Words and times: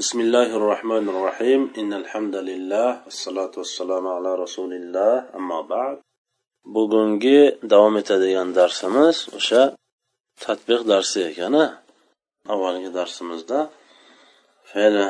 بسم 0.00 0.19
الله 0.19 0.55
الرحمن 0.55 1.09
الرحيم 1.09 1.73
إن 1.77 1.93
الحمد 1.93 2.35
لله 2.35 2.89
والصلاة 3.05 3.51
والسلام 3.57 4.07
على 4.07 4.35
رسول 4.35 4.71
الله 4.73 5.35
أما 5.35 5.61
بعد 5.61 5.97
bugungi 6.65 7.59
davom 7.63 7.97
etadigan 7.97 8.55
darsimiz 8.55 9.27
o'sha 9.37 9.75
tatbiq 10.43 10.81
darsi 10.87 11.19
ekan 11.29 11.55
avvalgi 12.53 12.89
darsimizda 12.93 13.59
fe'li 14.71 15.07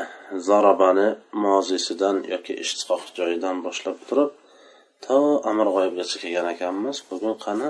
zarabani 0.48 1.08
mozisidan 1.44 2.16
yoki 2.32 2.54
ishtiqoq 2.64 3.02
joyidan 3.18 3.56
boshlab 3.66 3.96
turib 4.08 4.30
to 5.04 5.18
amir 5.50 5.66
g'oyibgacha 5.74 6.16
kelgan 6.22 6.46
ekanmiz 6.54 6.96
bugun 7.10 7.34
qani 7.44 7.68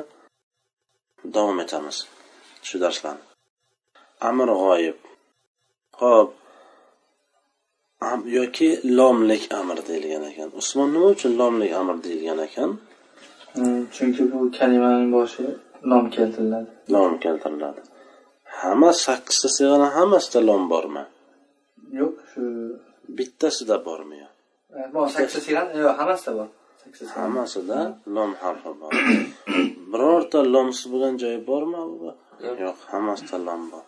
davom 1.34 1.58
etamiz 1.64 1.96
shu 2.68 2.76
darslarni 2.84 3.24
amir 4.28 4.48
g'oyib 4.62 4.96
ho'p 6.00 6.30
Yoki 8.38 8.68
lomlik 8.98 9.42
amr 9.60 9.78
deyilgan 9.88 10.24
ekan. 10.30 10.48
Usmon 10.60 10.88
nima 10.94 11.06
uchun 11.14 11.32
lomlik 11.40 11.72
amr 11.80 11.96
deyilgan 12.04 12.40
ekan? 12.46 12.70
Chunki 13.94 14.22
bu 14.32 14.38
kalimaning 14.58 15.08
boshi 15.16 15.44
lom 15.90 16.04
keltiriladi. 16.16 16.70
Lom 16.94 17.12
keltiriladi. 17.24 17.80
Hamma 18.60 18.90
sakkizta 19.04 19.48
siyg'ani 19.56 19.88
hammasida 19.96 20.40
lom 20.48 20.62
bormi? 20.72 21.04
Yo'q 22.00 22.14
shu 22.30 22.42
bittasida 23.18 23.76
bormi 23.88 24.16
yo? 24.22 24.28
Bor 24.94 25.06
sakkizta 25.14 25.40
siyg'a 25.46 25.62
yo'q 25.84 25.94
hammasida 26.00 26.32
bor. 26.38 26.48
Hammasida 27.20 27.78
lom 28.16 28.30
harfi 28.42 28.72
bor. 28.80 28.92
Birorta 29.92 30.38
lomsiz 30.54 30.86
bo'lgan 30.92 31.14
joyi 31.22 31.38
bormi 31.50 31.80
yo'q. 32.48 32.78
Hammasida 32.92 33.38
lom 33.48 33.62
bor 33.72 33.84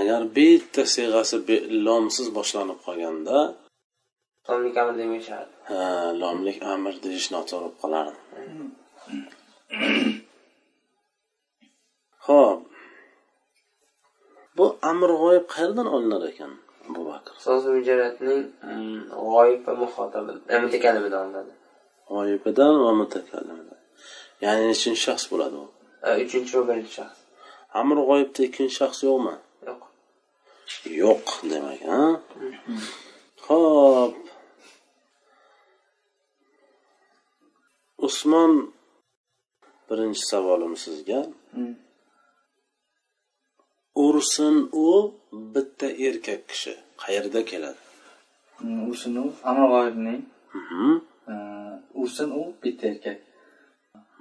agar 0.00 0.22
bitta 0.36 0.82
siyg'asi 0.94 1.36
lomsiz 1.86 2.26
boshlanib 2.38 2.78
qolganda 2.86 3.38
Tomlik 4.48 4.76
amr 4.82 4.94
demayishardi. 5.02 5.54
ha, 5.70 5.82
lomlik 6.22 6.58
amr 6.74 6.94
deyish 7.04 7.28
noto'g'ri 7.34 7.64
bo'lib 7.64 7.76
qolardi 7.82 8.18
ho'p 12.26 12.60
bu 14.56 14.64
amr 14.90 15.10
g'oyib 15.22 15.46
qayerdan 15.54 15.88
olinar 15.96 16.22
ekan 16.30 16.52
abu 16.90 17.02
bakr 17.10 17.32
So'z 17.46 17.62
mujarratning 17.76 18.40
mm, 18.70 19.00
g'oyib 19.32 19.60
va 19.66 19.72
muhotabi, 19.82 20.32
e, 20.54 20.56
olinadi. 21.22 21.52
g'oyibidan 22.12 22.74
va 22.84 22.92
mutakallimidan 23.00 23.80
ya'ni 24.44 24.62
nechinchi 24.72 25.00
shaxs 25.06 25.26
bo'ladi 25.32 25.56
u 25.64 25.66
E, 26.08 26.10
Uchinchi 26.24 26.52
va 26.58 26.62
birinchi 26.68 26.92
shaxs. 26.98 27.18
amr 27.80 27.96
g'oyibda 28.08 28.40
ikkinchi 28.48 28.74
shaxs 28.80 29.00
yo'qmi 29.08 29.34
Yo'q. 31.02 31.26
demak 31.50 31.80
ha 31.90 32.00
ho'p. 33.46 34.14
Usmon 38.06 38.52
birinchi 39.88 40.22
savolim 40.30 40.74
sizga. 40.84 41.20
Hmm. 41.54 41.74
ursin 44.06 44.56
u 44.86 44.88
bitta 45.54 45.88
erkak 46.06 46.40
kishi. 46.50 46.74
Qayerda 47.02 47.40
keladi? 47.50 47.80
Ursin 48.90 49.14
u 49.22 49.24
amir 49.48 49.66
g'oyibning 49.72 50.20
Mhm. 50.58 50.92
ursin 52.02 52.30
u 52.40 52.42
bitta 52.62 52.84
erkak. 52.92 53.18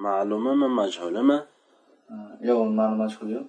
Ma'lumimi 0.06 0.68
majhulimi? 0.80 1.38
Yo'q 2.48 2.60
ma'lum 2.78 2.98
mashhur 3.04 3.28
yo'q 3.36 3.46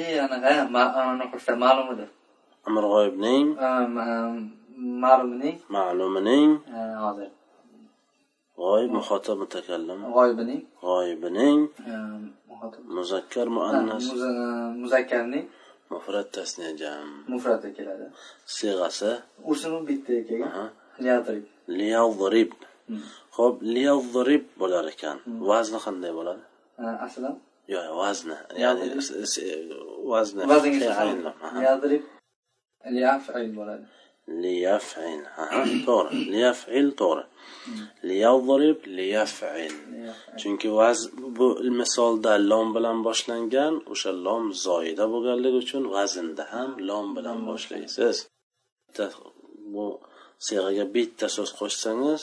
e 0.00 0.02
anaqa 0.24 0.50
ma- 0.74 0.92
anaqa 1.00 1.26
qilsa 1.32 1.52
ma'lum 1.64 1.86
edi 1.94 2.06
amr 2.68 2.84
g'oyibning 2.92 3.46
ma- 3.96 4.34
ma'lumining 5.02 5.56
ma'lumining 5.74 6.50
hozir. 7.04 7.30
G'oyib 8.60 8.90
muhotab 8.98 9.36
mutakallim. 9.42 10.00
G'oyibining 10.16 10.60
g'oyibining 10.84 11.58
muxotab 12.48 12.82
muzakkar 12.96 13.46
muannas. 13.56 14.04
muza- 14.10 14.72
muzakkarning 14.82 15.46
mufrat 15.92 16.28
tasniya 16.34 16.72
jam. 16.80 17.06
Mufrati 17.32 17.68
keladi. 17.76 18.06
Siyg'asi. 18.56 19.12
U 19.50 19.52
bitta 19.88 20.14
Aha. 20.48 20.64
liyadrib. 21.04 21.44
Liyadrib. 21.78 22.50
Ho'p 23.36 23.54
liyadrib 23.74 24.44
bo'lar 24.60 24.84
ekan. 24.92 25.16
Vazni 25.48 25.78
qanday 25.84 26.12
bo'ladi? 26.18 26.42
Aslan 27.06 27.34
liyadrib 31.60 32.04
liyafil 32.96 33.50
bo'ladi 33.58 33.84
liyaf'il 34.44 35.22
aha. 35.30 35.64
To'g'ri 35.86 36.18
liyaf'il 36.34 36.88
to'g'ri 37.00 37.24
liyadrib 38.08 38.78
liyaf'il 38.98 39.74
chunki 40.40 40.68
vaz 40.78 40.98
bu 41.36 41.46
misolda 41.80 42.32
lom 42.50 42.68
bilan 42.76 42.98
boshlangan 43.08 43.74
o'sha 43.92 44.10
lom 44.26 44.44
zoida 44.66 45.04
bo'lganligi 45.12 45.58
uchun 45.64 45.84
vaznda 45.94 46.44
ham 46.52 46.70
lom 46.88 47.06
bilan 47.16 47.38
boshlaysiz. 47.48 48.16
Bu 49.74 49.86
siyg'aga 50.46 50.84
bitta 50.96 51.26
so'z 51.36 51.50
qo'shsangiz 51.60 52.22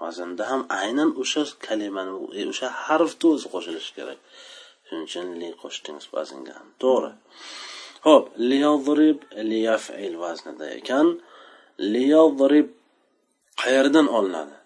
vaznda 0.00 0.44
ham 0.50 0.62
aynan 0.80 1.10
o'sha 1.22 1.42
kalimani 1.66 2.12
o'sha 2.52 2.68
harfni 2.84 3.26
o'zi 3.34 3.46
qo'shilishi 3.54 3.92
kerak 3.98 4.18
shuning 4.88 5.04
uchun 5.08 5.26
li 5.40 5.48
qo'shdingiz 5.62 6.06
vaznga 6.14 6.52
ham. 6.58 6.68
To'g'ri. 6.82 7.10
Ho'p 8.06 8.24
liyadrib 8.50 9.18
liyaf'il 9.50 10.14
vaznida 10.24 10.66
ekan. 10.78 11.06
Liyadrib 11.94 12.68
qayerdan 13.62 14.06
olinadi? 14.18 14.56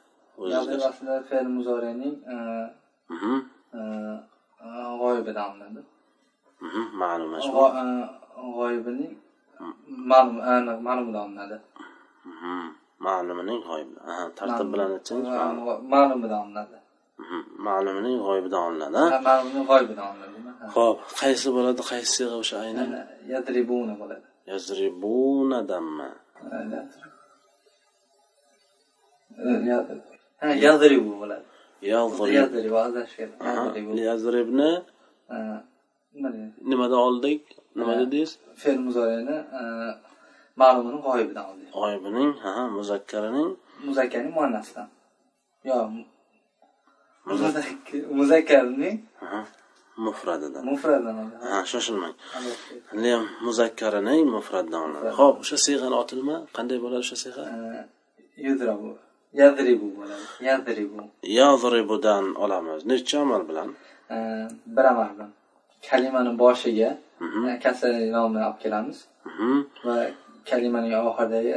Liyadrib 0.49 0.79
o'ziga 0.79 0.89
aslida 0.93 1.17
fe'l 1.31 1.49
muzorining 1.57 2.15
e, 2.35 2.37
Mhm, 3.15 3.37
e, 3.79 3.81
g'oyibidan 5.01 5.47
olinadi. 5.51 5.81
Mhm, 6.67 6.83
ma'lum 7.01 7.31
e, 7.37 7.41
g'oyibining 8.57 9.13
ma'lum 10.11 10.37
ma'lumidan 10.87 11.23
olinadi. 11.29 11.57
Mhm, 12.31 12.65
ma'lumining 13.07 13.61
g'oyibi 13.69 13.95
aha 14.11 14.25
tartib 14.39 14.69
bilan 14.73 14.91
aytsangiz 14.97 15.29
ma'lum. 15.39 15.59
Ma'lum- 15.67 15.85
ma'lumidan 15.93 16.41
olinadi 16.47 16.77
Ma'lumining 17.67 18.17
g'oyibidan 18.27 18.63
olinadi 18.69 18.97
ha? 19.03 19.07
Ha, 19.15 19.19
ma'lumining 19.29 19.65
g'oyibidan 19.71 20.07
olinadi 20.11 20.39
Ha. 20.63 20.67
ho'p 20.77 20.99
qaysi 21.21 21.49
bo'ladi 21.57 21.83
qaysi 21.91 22.11
sig'a 22.17 22.35
o'sha 22.43 22.57
aynan 22.67 22.89
yadribuna 23.33 23.95
bo'ladi 24.01 24.27
yazribunadanmi 24.51 26.09
E, 29.47 29.49
yadrib. 29.73 30.03
E, 30.43 30.47
yadrib. 30.47 30.47
Ha, 30.47 30.49
yadribu 30.69 31.11
bo'ladi 31.21 31.47
yazribni 34.09 34.71
nimadan 36.71 37.01
oldik 37.09 37.43
nima 37.79 37.93
Ha. 37.93 38.01
dedingiz 38.01 38.31
fe'l 38.63 38.79
muzorini 38.87 39.37
ma'lumini 40.61 40.99
g'oyibidan 41.07 41.45
oldik 41.51 41.69
g'oyibining 41.79 42.31
aha 42.49 42.65
muzakkarining 42.79 43.51
muzakkarning 43.87 44.33
muannasidan 44.39 44.89
yo 45.69 45.77
muzakkarning 48.19 48.97
mufradidan 50.07 50.63
mufradidan 50.71 51.17
ha 51.45 51.59
shoshilmang. 51.73 52.15
Adashgan. 52.37 53.03
Li 53.03 53.13
muzakkarining 53.47 54.25
mufradidan 54.37 54.81
olinadi 54.85 55.11
ho'p 55.21 55.37
o'sha 55.43 55.57
siyg'ani 55.67 55.97
oti 56.03 56.15
nima 56.21 56.37
qanday 56.57 56.79
bo'ladi 56.85 57.03
o'sha 57.07 57.17
siyg'a 57.25 57.45
yudrabu 58.47 58.89
yadribu 59.41 59.87
bo'ladi 59.99 60.25
yadribu. 60.49 61.01
Yadribudan 61.41 62.25
olamiz. 62.45 62.81
Necha 62.91 63.17
amal 63.25 63.43
bilan? 63.51 63.69
Bir 64.77 64.85
amal 64.93 65.09
bilan. 65.15 65.31
Kalimani 65.89 66.33
boshiga 66.43 66.91
Mhm. 67.27 67.41
kasrali 67.65 68.07
nomni 68.17 68.41
olib 68.49 68.59
kelamiz. 68.65 68.99
Mhm. 69.29 69.51
va 69.87 69.97
kalimaning 70.51 70.95
oxiridagi 71.09 71.55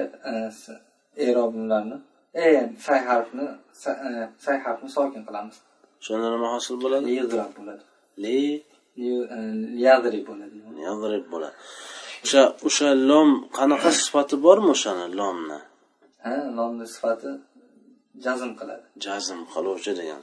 eroblarni 1.27 1.97
say 2.35 2.99
harfni 3.09 3.45
e, 3.87 4.29
say 4.45 4.57
harfni 4.65 4.89
sokin 4.97 5.21
qilamiz. 5.27 5.55
Shunda 6.05 6.27
nima 6.35 6.47
hosil 6.55 6.75
bo'ladi? 6.83 7.05
Yudrab 7.19 7.51
bo'ladi. 7.57 7.83
Li 8.23 8.39
e, 9.07 9.39
yadrib 9.87 10.23
bo'ladi. 10.29 10.55
Yadrib 10.87 11.25
bo'ladi. 11.33 11.55
O'sha 12.25 12.43
o'sha 12.67 12.89
lom 13.09 13.29
qanaqa 13.57 13.89
sifati 14.01 14.35
bormi 14.45 14.69
o'shani 14.75 15.05
lomni? 15.19 15.59
Ha 16.25 16.35
nomni 16.59 16.85
sifati 16.95 17.31
jazm 18.25 18.51
qiladi. 18.59 18.85
Jazm 19.05 19.39
qiluvchi 19.53 19.91
degan 19.99 20.21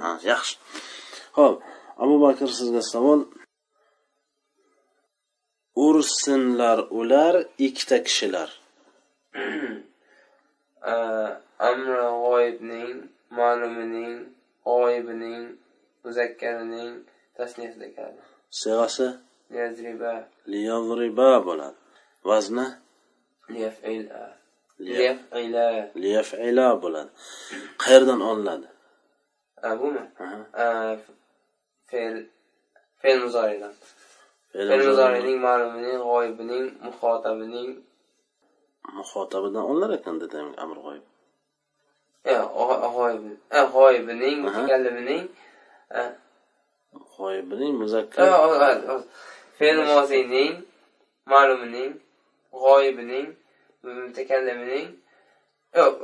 ha 0.00 0.10
yaxshi. 0.30 0.54
Ho'p 1.38 1.56
abu 2.02 2.16
bakr 2.24 2.48
sizga 2.58 2.82
savol. 2.92 3.20
Ursinlar 5.86 6.78
ular 7.00 7.34
ikkita 7.66 7.98
kishilar 8.06 8.48
E, 11.60 11.66
Amr 11.68 11.88
g'oyibning, 12.24 12.92
ma'lumining, 13.38 14.14
g'oyibining, 14.66 15.44
muzakkarining 16.04 16.92
tasniyasida 17.36 17.88
keladi. 17.94 18.20
siyg'asi 18.60 19.06
Yazriba 19.58 20.12
liyadriba 20.52 21.28
bo'ladi. 21.48 21.78
Vazni? 22.28 22.66
Liyaf'il 23.54 24.04
Liyaf- 24.86 25.26
liyaf'ila 25.34 25.66
liyaf'ila 26.02 26.66
bo'ladi. 26.82 27.10
Qayerdan 27.82 28.20
olinadi? 28.30 28.68
Bumi 29.80 30.02
fe'l 31.90 32.16
fe'l 33.00 33.18
muzoridan 33.24 33.72
Fe'l 34.52 34.68
fe'l 34.70 34.80
muzori- 34.80 34.88
muzorining 34.90 35.38
ma'lumining 35.46 35.98
g'oyibining 36.08 36.66
muhotabining 36.86 37.70
muhotabidan 38.98 39.64
olinar 39.70 39.90
ekan 39.98 40.14
demak 40.22 40.56
amr 40.64 40.78
g'oyib 40.84 41.04
ya, 41.04 41.06
g'o- 41.06 41.06
g'oyib 41.06 41.06
ha, 41.06 42.08
g'oyibining 43.74 44.36
mutakallimining 44.44 45.24
ha, 45.94 46.02
g'oyibining 47.16 47.72
ha, 47.74 47.80
muzakkar 47.82 48.28
ha, 48.28 48.38
ha, 48.88 48.96
fe'l 49.58 49.78
moziyning 49.92 50.52
ma'lumining 51.32 51.92
g'oyibining 52.62 53.28
mutakallimining 53.84 54.88
yo'q 55.78 55.96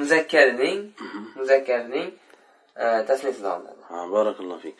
muzakkarining 0.00 0.78
muzakkarining 1.38 2.08
ha, 2.78 2.86
tasnifida 3.08 3.48
olinadi. 3.56 3.82
Ha 3.90 3.98
barakallohu 4.14 4.60
fik. 4.64 4.76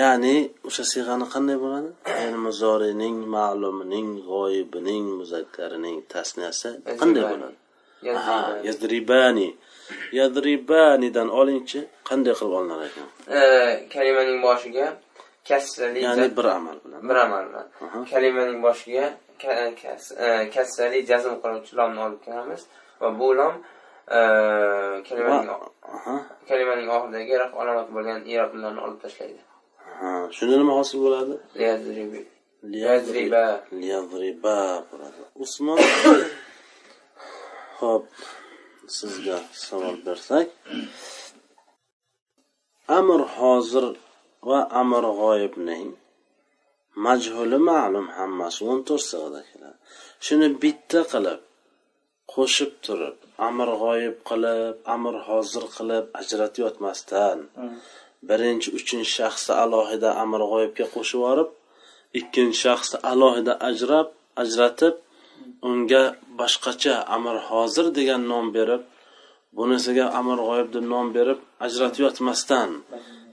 Ya'ni 0.00 0.34
o'sha 0.68 0.84
siyg'ani 0.92 1.26
qanday 1.34 1.56
bo'ladi? 1.64 1.90
Fe'l 2.08 2.36
muzorining 2.46 3.16
ma'lumining 3.36 4.08
g'oyibining 4.28 5.04
muzakkarining 5.20 5.96
tasniyasi 6.14 6.70
qanday 7.00 7.24
bo'ladi. 7.32 7.56
Yadribani 8.68 9.48
yadribanidan 10.18 11.28
olingchi 11.40 11.80
qanday 12.08 12.34
qilib 12.38 12.54
olinar 12.58 12.80
ekan? 12.88 13.06
Kalimaning 13.94 14.38
boshiga 14.46 14.86
kasrali 15.48 16.00
ya'ni 16.06 16.28
bir 16.38 16.46
amal 16.58 16.76
bilan. 16.84 17.00
Bir 17.08 17.16
amal 17.24 17.42
bilan. 17.48 17.66
Kalimaning 18.12 18.58
boshiga 18.66 19.06
ka- 19.42 19.72
kas- 19.82 20.14
eh, 20.24 20.42
kasrali 20.54 20.98
jazm 21.10 21.34
qiluvchi 21.42 21.72
lomni 21.78 22.00
olib 22.06 22.20
kelamiz. 22.26 22.62
Va 23.00 23.08
bu 23.20 23.28
lom 23.38 23.54
eh, 24.18 24.94
kalimaning 25.08 25.48
kalimaning 26.48 26.88
oxiridagi 26.96 27.34
raf 27.42 27.52
alomati 27.60 27.90
bo'lgan 27.96 28.18
i'roblarni 28.32 28.80
olib 28.86 28.98
tashlaydi. 29.04 29.40
Shunda 30.36 30.54
nima 30.60 30.72
hosil 30.80 30.98
bo'ladi? 31.06 31.34
Liyadriba 32.72 33.44
liyadriba 33.82 34.56
bo'ladi. 34.90 35.20
Usmon 35.44 35.78
ho'p 37.80 38.06
sizga 38.96 39.38
savol 39.64 39.96
bersak. 40.06 40.46
Amr 42.98 43.20
hozir 43.36 43.86
va 44.48 44.60
amr 44.82 45.04
g'oyibning 45.20 45.88
majhuli 47.06 47.58
ma'lum 47.70 48.06
hammasi 48.16 48.60
o'n 48.70 48.80
to'rt 48.88 49.04
sig'ada 49.10 49.40
keladi 49.48 49.78
shuni 50.26 50.48
bitta 50.62 51.00
qilib 51.12 51.40
qo'shib 52.32 52.72
turib 52.84 53.16
amr 53.48 53.68
g'oyib 53.82 54.16
qilib 54.30 54.74
amr 54.94 55.14
hozir 55.28 55.64
qilib 55.76 56.04
ajratayotmasdan 56.20 57.38
birinchi 58.28 58.68
uchinchi 58.78 59.10
shaxsni 59.18 59.54
alohida 59.64 60.10
amr 60.24 60.40
g'oyibga 60.52 60.86
qo'shib 60.94 61.18
yuborib 61.20 61.50
ikkinchi 62.20 62.58
shaxsni 62.64 62.98
alohida 63.12 63.52
ajrab 63.68 64.08
ajratib 64.42 64.94
unga 65.70 66.02
boshqacha 66.40 66.94
amr 67.16 67.36
hozir 67.48 67.86
degan 67.98 68.22
nom 68.32 68.46
berib 68.56 68.82
bunisiga 69.56 70.06
amr 70.20 70.38
g'oyib 70.48 70.68
deb 70.74 70.84
nom 70.94 71.06
berib 71.16 71.38
ajratib 71.66 72.02
yotmasdan 72.06 72.70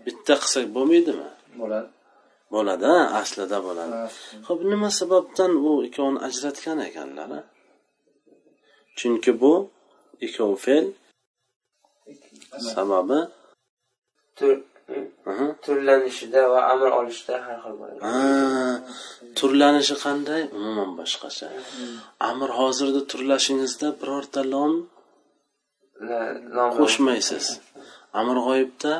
bitta 0.05 0.33
qilsak 0.41 0.65
bo'lmaydimi? 0.75 1.29
Bo'ladi. 1.61 1.89
Bo'ladi 2.55 2.93
aslida 3.21 3.57
bo'ladi. 3.67 3.95
Ho'p 4.47 4.59
nima 4.71 4.89
sababdan 4.99 5.51
u 5.69 5.71
ikkovini 5.87 6.19
ajratgan 6.27 6.79
ekanlar 6.89 7.29
chunki 8.97 9.31
bu 9.41 9.53
ikkov 10.25 10.51
fe'l 10.65 10.85
sababi. 12.73 13.19
Turlanishida 15.65 16.41
va 16.53 16.59
amr 16.73 16.89
olishida 16.99 17.35
har 17.45 17.57
xil 17.63 17.75
bo'ladi. 17.79 17.99
Turlanishi 19.39 19.95
qanday? 20.05 20.41
Umuman 20.57 20.91
boshqacha. 20.99 21.47
Amr 22.29 22.49
hozirda 22.59 23.01
turlashingizda 23.11 23.87
birorta 24.01 24.41
lom 24.53 24.73
qo'shmaysiz. 26.79 27.45
Amr 28.19 28.37
g'oyibda 28.47 28.93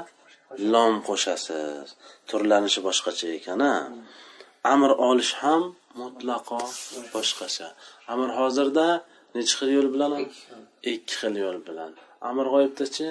lom 0.73 0.93
qo'shasiz. 1.07 1.87
Turlanishi 2.29 2.79
boshqacha 2.87 3.27
ekan 3.37 3.61
a 3.71 3.73
amr 4.73 4.91
olish 5.09 5.33
ham 5.43 5.61
mutlaqo 6.01 6.59
boshqacha. 7.13 7.67
Amr 8.13 8.29
hozirda 8.39 8.87
nechi 9.35 9.53
xil 9.59 9.69
yo'l 9.77 9.89
bilan? 9.95 10.11
Ikki 10.93 11.13
xil. 11.19 11.33
Yo'l 11.45 11.59
bilan. 11.67 11.91
Amr 12.29 12.45
g'oyibdachi? 12.53 13.07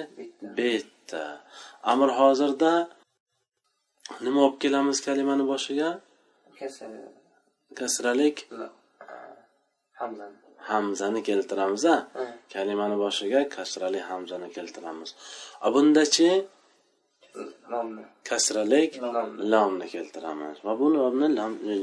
Bitta 0.57 0.96
amr 1.91 2.09
hozirda 2.19 2.71
nima 4.25 4.39
olib 4.45 4.57
kelamiz 4.63 4.97
kalimani 5.07 5.43
boshiga? 5.51 5.89
Kasralik? 7.79 8.37
La- 8.59 8.73
hamzani. 10.01 10.37
Hamzani 10.69 11.21
keltiramiz 11.29 11.85
a 11.85 11.95
kalimani 12.53 12.97
boshiga 13.05 13.39
kasrali 13.55 13.99
hamzani 14.09 14.47
keltiramiz. 14.55 15.09
A 15.65 15.67
bundachi 15.73 16.29
kasralik 18.29 18.91
lomni. 19.53 19.85
keltiramiz. 19.93 20.57
Va 20.65 20.73
bu 20.79 20.85
lomni 20.95 21.27
lam 21.37 21.53
e, 21.71 21.73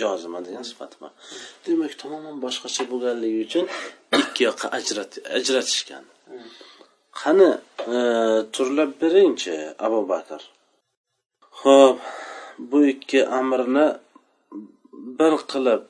jozima 0.00 0.38
degan 0.46 0.64
sifat 0.70 0.92
bor 1.00 1.10
demak 1.66 1.92
tamoman 2.02 2.36
boshqacha 2.44 2.82
bo'lganligi 2.92 3.38
uchun 3.46 3.64
ikki 4.22 4.42
yoqqa 4.48 4.66
ajrat 4.78 5.12
ajratishgan 5.38 6.04
qani 7.21 7.49
e, 7.95 7.97
turlab 8.55 8.91
beringchi 9.01 9.55
abu 9.85 9.99
bakr 10.11 10.41
ho'p 11.61 11.99
bu 12.69 12.77
ikki 12.93 13.19
amrni 13.39 13.87
bir 15.19 15.33
qilib 15.51 15.83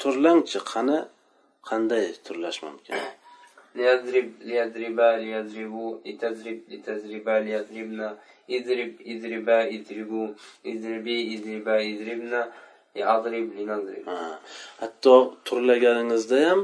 turlangchi 0.00 0.58
qani 0.72 0.98
qanday 1.68 2.04
turlash 2.26 2.60
mumkin 2.66 2.94
ليضرب 3.80 4.28
ليضربا 4.48 5.08
ليضربوا 5.22 5.90
لتضرب 6.06 6.58
لتضربا 6.72 7.34
ليضربنا 7.46 8.08
اضرب 8.56 8.92
اضربا 9.12 9.58
اضربوا 9.76 10.28
اضربي 10.70 11.16
اضربا 11.34 11.74
اضربنا 11.90 12.40
لأضرب 12.96 13.48
لنضرب 13.58 14.04
Ha, 14.10 14.38
hatto 14.80 15.14
turlaganingizda 15.46 16.38
ham 16.48 16.60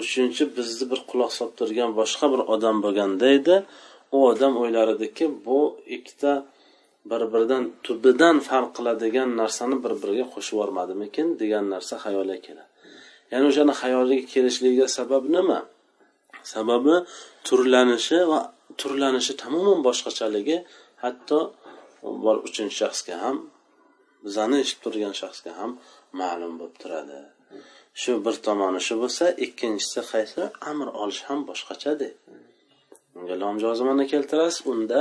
uchinchi 0.00 0.44
bizni 0.56 0.84
bir 0.92 1.00
quloq 1.10 1.32
solib 1.38 1.54
turgan 1.60 1.90
boshqa 2.00 2.26
bir 2.32 2.40
odam 2.54 2.76
bo'lganda 2.84 3.26
edi 3.38 3.56
u 4.16 4.18
odam 4.30 4.54
o'ylar 4.62 4.88
ediki 4.96 5.24
bu 5.46 5.60
ikkita 5.96 6.32
bir 7.10 7.22
biridan 7.32 7.64
tubidan 7.84 8.36
farq 8.48 8.70
qiladigan 8.76 9.28
narsani 9.40 9.76
bir 9.84 9.92
biriga 10.02 10.26
qo'shib 10.34 10.54
yubormadimikin 10.56 11.26
degan 11.40 11.64
narsa 11.74 11.94
xayoliga 12.04 12.40
keladi. 12.46 12.70
Ya'ni 13.32 13.46
o'shani 13.50 13.74
xayoliga 13.82 14.24
kelishligiga 14.32 14.86
sabab 14.98 15.24
nima? 15.36 15.58
Sababi 16.52 16.94
turlanishi 17.46 18.18
va 18.30 18.40
turlanishi 18.80 19.32
tamoman 19.42 19.78
boshqachaligi 19.88 20.56
hatto 21.02 21.38
uchinchi 22.48 22.76
shaxsga 22.82 23.14
ham 23.24 23.36
bizani 24.24 24.56
eshitib 24.64 24.80
turgan 24.84 25.14
shaxsga 25.20 25.52
ham 25.58 25.70
ma'lum 26.20 26.52
bo'lib 26.60 26.76
turadi. 26.82 27.20
Shu 28.02 28.12
bir 28.24 28.36
tomoni 28.46 28.80
shu 28.86 28.94
bo'lsa 29.02 29.24
ikkinchisi 29.44 30.00
qaysi? 30.12 30.42
Amr 30.70 30.88
olish 31.02 31.22
ham 31.28 31.40
boshqachada 31.48 32.08
unga 33.18 33.36
lom 33.42 33.56
jozimani 33.64 34.04
keltirasiz 34.12 34.60
unda 34.72 35.00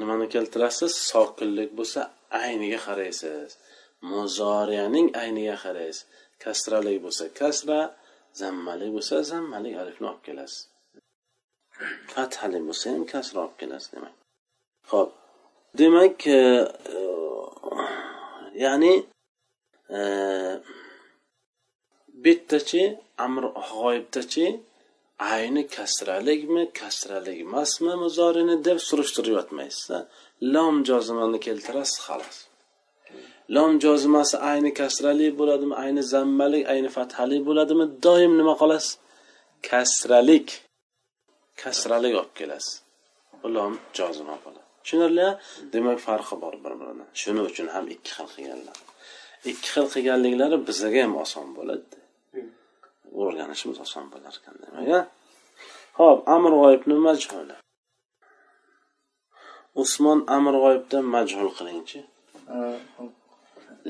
nimani 0.00 0.26
keltirasiz? 0.34 0.92
Sokinlik 1.10 1.70
bo'lsa 1.78 2.00
ayniga 2.44 2.80
qaraysiz. 2.86 3.50
Muzoriyaning 4.10 5.08
ayniga 5.22 5.56
qaraysiz. 5.64 6.04
Kasralik 6.42 6.98
bo'lsa 7.04 7.24
kasra 7.40 7.80
zammalik 8.40 8.90
bo'lsa 8.96 9.14
zammalik 9.32 9.74
alifni 9.82 10.06
olib 10.12 10.22
kelasiz. 10.28 10.60
Fathali 12.12 12.60
bo'lsa 12.68 12.84
ham 12.94 13.04
kasra 13.12 13.38
olib 13.44 13.56
kelasiz 13.60 13.88
demak. 13.94 14.14
Ho'p 14.92 15.10
demak 15.80 16.26
e, 16.26 16.40
e, 16.94 16.98
ya'ni 18.64 18.94
e, 19.96 20.00
bittachi 22.26 22.82
amr 23.26 23.44
g'oyibdachi 23.70 24.46
ayni 25.34 25.62
kasralikmi 25.76 26.62
kasralik 26.80 27.38
emasmi 27.46 27.92
muzorini 28.04 28.56
deb 28.66 28.78
surishtirib 28.88 29.32
yotmaysiz 29.38 29.86
lom 30.54 30.76
jozimani 30.88 31.38
keltirasiz 31.46 31.98
xolos 32.06 32.38
lom 33.54 33.72
jozimasi 33.84 34.36
ayni 34.50 34.70
kasrali 34.80 35.26
bo'ladimi 35.40 35.74
ayni 35.84 36.02
zammalik 36.12 36.64
ayni 36.72 36.88
fathali 36.96 37.38
bo'ladimi 37.48 37.86
doim 38.06 38.32
nima 38.40 38.54
qilasiz 38.62 38.92
kasralik. 39.68 40.48
Kasralik 41.62 42.14
olib 42.20 42.34
kelasiz. 42.40 42.82
Bu 43.42 43.54
lom 43.54 43.78
jozima 43.98 44.36
bo'ladi. 44.44 44.64
Tushunarli 44.82 45.28
demak 45.72 45.98
farqi 46.06 46.34
bor 46.42 46.54
bir 46.64 46.74
biridan 46.80 47.08
shuning 47.20 47.46
uchun 47.50 47.68
ham 47.74 47.84
ikki 47.94 48.10
xil 48.16 48.28
qilganlar. 48.34 48.76
Ikki 49.50 49.68
xil 49.74 49.86
qilganliklari 49.94 50.56
bizga 50.68 51.00
ham 51.04 51.14
oson 51.24 51.48
bo'ladi. 51.58 51.96
O'rganishimiz 53.20 53.78
oson 53.84 54.04
bo'lar 54.12 54.34
ekan 54.38 54.56
demak 54.62 55.08
ho'p 56.00 56.18
amr 56.36 56.52
g'oyibni 56.60 56.96
majhuli. 57.08 57.56
Usmon 59.82 60.18
amr 60.36 60.54
g'oyibdan 60.62 61.04
majhul 61.16 61.50
qilingchi. 61.58 62.00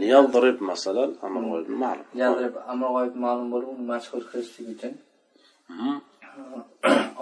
Liyadrib 0.00 0.58
masalan 0.70 1.10
amr 1.26 1.42
g'oyibni 1.50 1.76
ma'lum 1.84 2.08
yadrib 2.22 2.54
amr 2.72 2.86
g'oyib 2.96 3.16
ma'lum 3.24 3.48
bo'lib 3.54 3.70
uni 3.74 3.84
mashhur 3.92 4.22
qilishlik 4.30 4.68
uchun. 4.74 4.94
Mhm. 5.72 5.96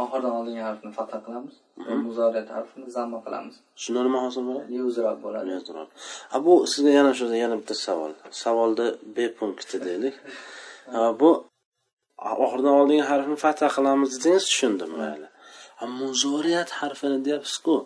oxirdan 0.02 0.32
oldingi 0.38 0.62
harfni 0.68 0.90
fatha 0.98 1.18
qilamiz. 1.26 1.54
Va 1.86 1.94
muzoriyat 2.06 2.48
harfini 2.56 2.88
zamma 2.96 3.18
qilamiz. 3.26 3.54
Shunda 3.82 4.00
nima 4.06 4.18
hosil 4.24 4.42
bo'ladi? 4.48 4.66
Yuzroq 4.80 5.18
bo'ladi. 5.24 5.48
Ha, 6.32 6.36
bu 6.46 6.54
sizga 6.72 6.92
yana 6.98 7.12
shu 7.18 7.24
yana 7.44 7.56
bitta 7.60 7.74
savol. 7.86 8.12
Savolni 8.42 8.86
b 9.16 9.18
punkti 9.38 9.76
deylik. 9.86 10.14
Bu 11.20 11.30
oxiridan 12.44 12.74
oldingi 12.80 13.04
harfni 13.10 13.36
fatha 13.44 13.68
qilamiz 13.76 14.10
dedingiz 14.14 14.44
tushundim 14.50 14.90
mayli. 15.00 15.28
Muzoriyat 16.00 16.70
harfini 16.80 17.18
deyapsiz-ku. 17.26 17.76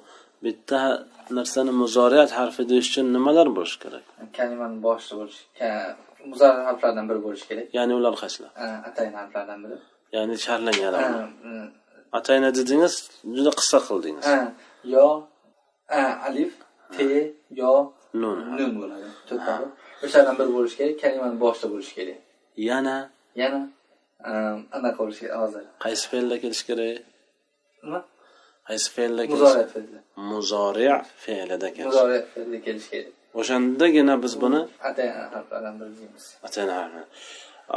Bitta 0.44 0.80
narsani 1.38 1.72
muzoriyat 1.82 2.30
harfi 2.38 2.62
deyish 2.70 2.88
uchun 2.90 3.06
nimalar 3.16 3.48
bo'lishi 3.56 3.78
kerak? 3.84 4.04
Kalimani 4.38 4.78
boshida 4.86 5.14
bo'lishi 5.20 5.44
muzoriyat 6.30 6.66
harflardan 6.68 7.04
biri 7.10 7.20
bo'lishi 7.26 7.46
kerak. 7.50 7.66
Ya'ni 7.78 7.92
ular 7.98 8.14
qaysilar 8.22 8.50
atayin 8.88 9.14
harflardan 9.20 9.58
biri. 9.64 9.76
Ya'ni 10.16 10.34
mm, 11.48 11.66
atayna 12.18 12.48
dedingiz 12.58 12.94
juda 13.36 13.52
qisqa 13.60 13.80
qildingiz. 13.88 14.26
yo 14.94 15.06
alif 16.28 16.52
te 16.96 17.08
yo 17.60 17.72
nun. 18.22 18.38
nun 18.58 18.72
bo'ladi. 18.80 19.08
Harf 19.48 19.68
o'shalardan 20.04 20.36
biri 20.40 20.50
bo'lishi 20.56 20.76
kerak 20.80 20.96
kalimani 21.02 21.36
boshida 21.44 21.66
bo'lishi 21.72 21.92
kerak. 21.98 22.18
Yana? 22.68 22.96
Yana 23.42 23.60
anaqa 24.76 24.98
bo'lishi 25.00 25.20
kerak 25.24 25.38
hozir. 25.44 25.62
Qaysi 25.84 26.04
fe'lda 26.10 26.36
kelishi 26.42 26.64
kerak? 26.68 26.96
Nima? 27.84 28.00
Qaysi 28.68 28.88
fe'lda 28.96 29.22
kelishi 29.30 29.60
muzoriyat 30.30 31.06
fe'li. 31.24 31.86
Muzori 31.88 32.18
fe'lida 32.32 32.58
kelishi 32.66 32.90
kerak. 32.94 33.12
O'shandagina 33.40 34.14
biz 34.24 34.34
buni 34.42 34.60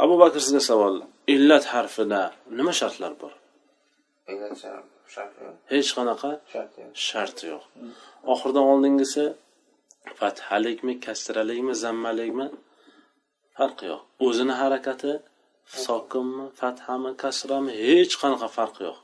abu 0.04 0.14
bakr 0.22 0.40
sizga 0.46 0.62
savol. 0.70 0.94
Illat 1.34 1.64
harfida 1.74 2.22
nima 2.58 2.72
shartlar 2.80 3.12
bor? 3.22 3.32
Hech 5.72 5.90
qanaqa 5.96 6.30
Shart 6.52 6.72
yo'q. 6.80 6.90
shart 7.08 7.38
yo'q. 7.50 7.62
Oxiridan 8.32 8.64
oldingisi 8.72 9.24
fathalikmi 10.20 10.94
kasralikmi 11.06 11.74
zammalikmi? 11.84 12.46
Farqi 13.56 13.84
yo'q. 13.92 14.00
O'zini 14.26 14.54
harakati 14.62 15.12
sokinmi 15.86 16.46
fathami 16.60 17.10
kasrami 17.22 17.72
hech 17.82 18.14
qanaqa 18.22 18.48
farqi 18.56 18.82
yo'q. 18.88 18.98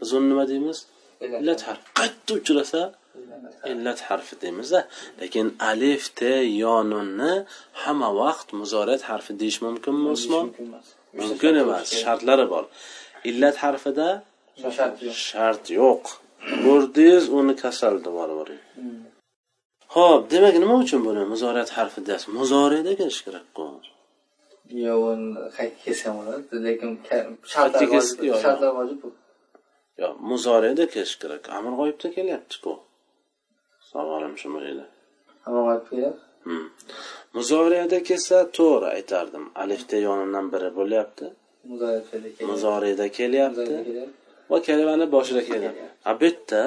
Biz 0.00 0.08
uni 0.16 0.26
nima 0.32 0.44
deymiz? 0.52 0.78
Illat 1.26 1.60
harfi. 1.68 1.86
qayerda 1.98 2.32
uchrasa 2.40 2.82
illat 3.72 4.00
harfi 4.08 4.34
deymizda 4.42 4.80
lekin 5.20 5.46
alif 5.70 6.02
te 6.18 6.32
yo 6.62 6.76
nunni 6.92 7.32
hamma 7.82 8.08
vaqt 8.22 8.48
muzoriyat 8.60 9.02
harfi 9.10 9.32
deyish 9.40 9.58
mumkinmi 9.66 10.08
usmon? 10.16 10.46
mumkin 11.20 11.54
emas. 11.64 11.86
Shartlari 12.02 12.46
bor. 12.52 12.64
Illat 13.30 13.56
harfida 13.64 14.08
shart 15.28 15.64
yo'q. 15.80 16.04
Ko'rdingiz 16.64 17.24
uni 17.38 17.54
kasalni 17.62 18.10
borib 18.18 18.36
boring. 18.40 18.62
Ho'p 19.94 20.22
demak 20.32 20.54
nima 20.62 20.74
uchun 20.84 21.00
buni 21.06 21.22
muzoriyat 21.32 21.70
harfi 21.78 22.00
deyapsiz? 22.06 22.28
Muzoriyda 22.38 22.92
kelishi 23.00 23.22
kerakku 23.26 23.62
yo 24.84 24.94
uni 25.10 25.28
qayta 25.56 25.76
kelsam 25.84 26.14
bo'ladi 26.18 26.56
lekin 26.66 26.90
shartlar 27.52 27.82
yo'q, 28.28 28.40
shartlar 28.44 28.72
vojib 28.78 28.98
bu 29.02 29.08
yo 30.00 30.08
muzoriyda 30.30 30.84
kelishi 30.94 31.16
kerak. 31.22 31.42
Amr 31.56 31.72
g'oyibda 31.78 32.08
kelyaptiku. 32.16 32.72
Savolim 33.90 34.34
shu 34.40 34.48
edi 34.70 34.84
vojib 35.46 35.84
kelyapti 35.90 36.26
Hmm. 36.48 36.66
muzoriyada 37.36 37.98
kelsa 38.08 38.36
to'g'ri 38.58 38.86
aytardim. 38.96 39.44
Alifta 39.62 39.96
yonimdan 40.08 40.46
biri 40.52 40.68
bo'lyapti. 40.78 41.26
Muzoriyda 42.50 43.06
kelyapti. 43.18 43.74
Va 44.50 44.58
kalimani 44.66 45.06
boshida 45.14 45.42
kelyapti. 45.50 45.86
A 46.08 46.10
bu 46.20 46.24
yerda 46.28 46.62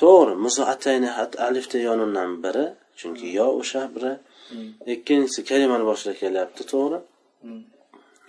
to'g'ri 0.00 0.34
muzoatayni 0.44 1.10
alifta 1.48 1.78
yonimdan 1.88 2.30
biri 2.44 2.66
chunki 2.98 3.26
yo 3.38 3.46
o'sha 3.60 3.82
biri 3.94 4.12
Hmm. 4.50 4.70
ikkinchisi 4.94 5.40
kalimani 5.50 5.84
boshida 5.90 6.12
kelyapti 6.22 6.62
to'g'ri? 6.72 6.98
Hmm. 7.44 7.62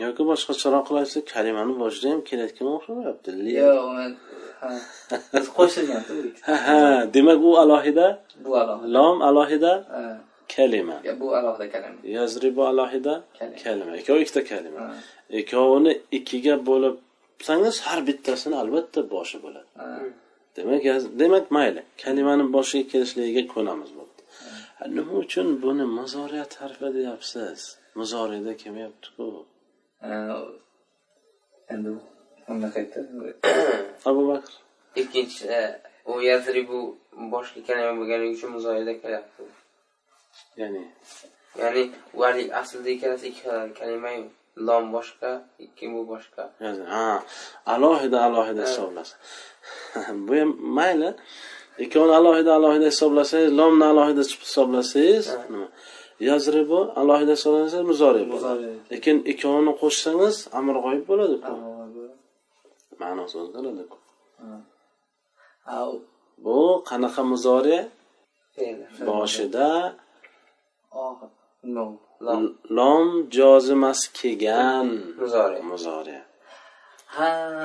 yoki 0.04 0.22
boshqacharoq 0.30 0.84
qilayotsa 0.88 1.20
kalimani 1.34 1.74
boshida 1.84 2.08
ham 2.14 2.22
kelayotganga 2.30 2.72
o'xshamayapti 2.78 3.28
uni 3.90 4.06
ha 4.62 4.70
biz 5.34 5.46
qo'shilganda 5.58 6.12
bu 6.18 6.22
ikkita. 6.30 6.48
ha 6.48 6.56
ha 6.68 6.80
demak 7.16 7.40
u 7.50 7.52
alohida 7.64 8.06
bu 8.46 8.52
alohida. 8.62 8.88
lom 8.96 9.18
alohida 9.30 9.72
kalima. 10.56 10.98
Bu 11.22 11.28
alohida 11.40 11.66
kalima. 11.74 12.00
Yazribu 12.18 12.62
alohida 12.72 13.14
Kalima. 13.64 13.92
ikkovi 14.02 14.20
ikkita 14.26 14.42
kalima. 14.52 14.82
Ikkovini 15.40 15.94
ikkiga 16.18 16.56
bo'libsangiz 16.70 17.76
har 17.88 18.00
bittasini 18.08 18.56
albatta 18.62 19.00
boshi 19.14 19.38
bo'ladi. 19.44 19.68
Demak 20.58 20.84
demak 21.22 21.46
mayli 21.58 21.82
kalimani 22.04 22.44
boshiga 22.56 22.86
kelishligiga 22.92 23.44
ko'namiz 23.56 23.90
Ha, 23.98 24.05
nima 24.96 25.14
uchun 25.24 25.48
buni 25.62 25.86
muzoriyat 25.98 26.54
harfi 26.62 26.88
deyapsiz? 26.98 27.60
Muzoriyda 28.00 28.54
kelmayaptiku. 28.62 29.26
Endi 31.74 31.90
uni 32.52 32.68
qayta 32.76 33.00
abu 34.10 34.22
bakr. 34.30 34.52
Ikkinchi 35.02 35.46
u 36.12 36.14
yazribu 36.30 36.80
boshqa 37.34 37.60
kalima 37.68 37.94
bo'lganligi 38.00 38.34
uchun 38.38 38.52
muzoyida 38.58 38.94
kelyapti. 39.02 39.44
ya'ni? 40.62 40.84
Ya'ni 41.62 41.84
ularni 42.14 42.44
aslida 42.62 42.90
ikkalasi 42.96 43.26
ikki 43.32 43.42
xil 43.42 43.74
kalima-yu. 43.80 44.26
Lom 44.68 44.86
boshqa, 44.96 45.32
ikki 45.66 45.86
bu 45.94 46.02
boshqa. 46.12 46.44
ha 46.94 47.24
alohida 47.74 48.18
alohida 48.28 48.64
hisoblasa. 48.68 49.16
Bu 50.28 50.34
ham 50.42 50.52
mayli 50.78 51.10
ikkovini 51.84 52.14
alohida 52.20 52.52
alohida 52.60 52.88
hisoblasangiz 52.94 53.52
lomni 53.60 53.86
alohida 53.92 54.22
hisoblasangiz 54.46 55.26
nima? 55.52 55.68
Yazribu 56.30 56.80
alohida 57.02 57.34
hisoblasangiz 57.38 57.88
muzori 57.92 58.24
bo'ladi. 58.32 58.70
Lekin 58.92 59.18
ikkovini 59.32 59.74
qo'shsangiz 59.82 60.36
amr 60.60 60.76
g'oyib 60.84 61.04
bo'ladiku. 61.12 61.54
Ma'nosi 63.02 63.36
o'zgaradiku 63.42 63.98
bu 66.46 66.60
qanaqa 66.90 67.22
muzori? 67.32 67.80
Boshida 69.10 69.70
Lom. 72.78 73.06
jozimasi 73.38 74.08
kelgan 74.20 74.88
Muzori. 75.22 75.58
muzori. 75.72 76.18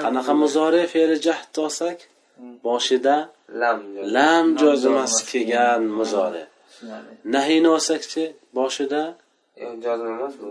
Qanaqa 0.04 0.32
muzori? 0.42 0.82
Fe'li 0.92 1.16
jahd 1.26 1.54
olsak 1.64 1.98
boshida 2.66 3.14
Lam. 3.62 3.78
jozimasi 4.14 4.58
jozimasi 4.62 5.20
kelgan 5.30 5.82
muzori 5.98 6.44
nahiyni 7.24 7.68
olsakchi 7.76 8.22
boshida? 8.58 9.02
Yo'q, 9.60 10.00
emas 10.14 10.34
bu. 10.42 10.50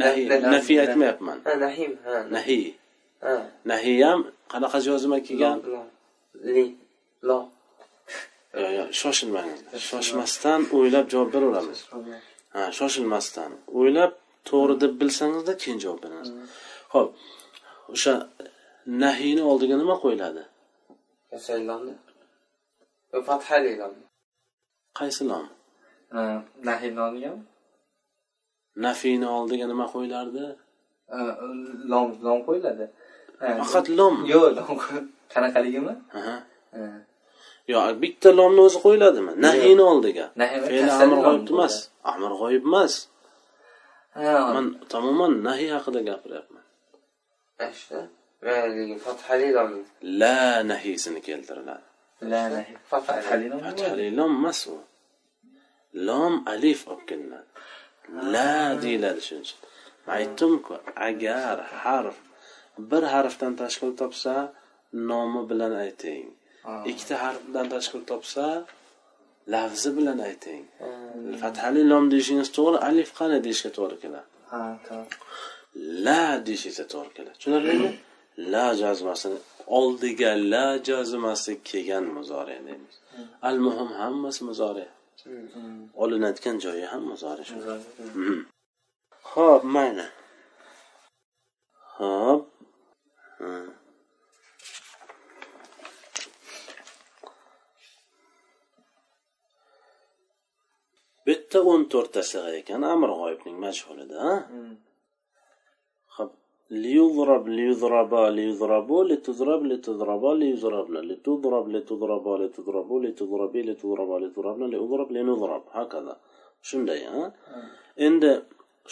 nahiy 0.00 0.28
nafiy 0.54 0.78
aytmayapman. 0.84 1.38
Nahiy 2.36 2.64
nahiy 3.70 3.98
ham 4.08 4.20
qanaqa 4.52 4.78
jozima 4.88 5.18
kelgan? 5.26 5.58
Shoshilmangiz 9.00 9.60
shoshmasdan 9.90 10.60
o'ylab 10.76 11.06
javob 11.12 11.30
beraveramiz. 11.34 11.80
Ha 12.54 12.62
shoshilmasdan. 12.78 13.50
O'ylab 13.78 14.12
to'g'ri 14.48 14.74
deb 14.82 14.92
bilsangizda 15.00 15.52
keyin 15.62 15.78
javob 15.84 15.98
beramiz. 16.04 16.28
Ho'p 16.94 17.08
o'sha 17.94 18.14
nahiyni 19.04 19.42
oldiga 19.50 19.76
nima 19.82 19.96
qo'yiladi 20.04 20.42
Yo, 23.12 23.18
fathali 23.28 23.72
lom. 23.80 23.94
qaysi 24.98 25.24
lom 25.30 25.46
Ha, 26.14 26.22
nahiy 26.66 26.92
noniga 26.98 27.32
nafiyni 28.84 29.26
oldiga 29.38 29.64
nima 29.70 29.86
qo'yilardi 29.92 30.44
lom 31.92 32.08
lom 32.24 32.38
qo'yiladi. 32.46 32.86
Faqat 33.60 33.86
lom. 33.98 34.14
Yo'q 34.32 34.44
lom 34.58 34.76
qanaqaligimi? 35.32 35.94
Yo 37.72 37.78
bitta 38.02 38.28
lomni 38.38 38.60
o'zi 38.66 38.78
qo'yiladimi? 38.84 39.32
Nahiyni 39.46 39.84
oldiga 39.92 40.26
fe'li 40.68 40.90
lom 41.10 41.20
g'oyib 41.24 41.48
emas. 41.54 41.74
amr 42.12 42.32
g'oyib 42.40 42.64
emas. 42.70 42.94
Man 44.54 44.66
tamoman 44.92 45.32
nahiy 45.46 45.70
haqida 45.76 46.00
gapiryapman 46.08 46.64
Ashta. 48.42 48.66
Mayli, 48.66 48.98
fathali 49.06 49.48
lom. 49.56 49.70
la 50.20 50.62
nahiysini 50.70 51.20
keltiriladi 51.26 51.86
la 52.32 52.42
nahiy 52.54 52.76
Fathali. 52.90 53.22
fathali 53.22 53.46
lom 53.52 53.60
fathali 53.66 54.06
lom 54.18 54.32
emas 54.40 54.60
u 54.74 54.76
lom 56.08 56.34
alif 56.52 56.80
olib 56.90 57.02
kelinadi 57.08 57.48
la 58.34 58.50
deyiladi 58.82 59.20
shuning 59.26 59.46
uchun 59.46 59.60
aytdimku 60.16 60.72
agar 61.08 61.56
harf 61.84 62.16
bir 62.90 63.02
harfdan 63.14 63.52
tashkil 63.62 63.92
topsa 64.00 64.34
nomi 65.10 65.40
bilan 65.50 65.72
ayting 65.84 66.26
ikkita 66.90 67.14
harfdan 67.24 67.66
tashkil 67.74 68.02
topsa 68.10 68.46
lafzi 69.54 69.90
bilan 69.98 70.18
ayting 70.28 70.62
fathali 71.42 71.82
lom 71.92 72.04
deyishingiz 72.12 72.48
to'g'ri 72.58 72.78
alif 72.88 73.10
qani 73.18 73.36
deyishga 73.46 73.70
to'g'ri 73.78 73.96
keladi 74.02 74.28
ha 74.52 74.60
tamom 74.86 75.08
la 76.06 76.22
deyishingizga 76.46 76.86
to'g'ri 76.92 77.10
keladi 77.16 77.36
tushunarlimi 77.40 77.90
la 78.36 78.66
jazmasini 78.80 79.38
oldiga 79.78 80.30
la 80.52 80.66
jazmasi 80.88 81.52
kelgan 81.68 82.04
muzori 82.16 82.56
deymiz 82.66 82.96
al 83.48 83.58
muhim 83.66 83.90
hammasi 84.00 84.44
muzori. 84.48 84.86
Olinadigan 86.02 86.56
joyi 86.64 86.84
ham 86.92 87.02
muzori 87.12 87.44
shu. 87.48 87.56
Ho'p 89.32 89.62
mayli. 89.74 90.06
Ho'p 91.98 92.42
bitta 101.26 101.58
o'n 101.70 101.82
to'rtta 101.92 102.22
sig'a 102.30 102.50
ekan 102.60 102.82
amir 102.92 103.10
g'oyibning 103.20 103.58
majhulida 103.64 104.22
liyudrab 106.84 107.44
liyudraba 107.58 108.22
liyudrabu 108.38 108.96
litudrab 109.10 109.60
litudraba 109.70 110.30
liyudrabna 110.40 111.00
litudrab 111.10 111.66
litudraba 111.74 112.32
litudrabu 112.42 112.94
litudrabi 113.04 113.60
litudraba 113.68 114.14
litudrabna 114.24 114.66
liudrab 114.74 115.08
linudrab 115.16 115.64
hakaza 115.76 116.14
shunday 116.68 117.00
a 117.12 117.22
endi 118.06 118.30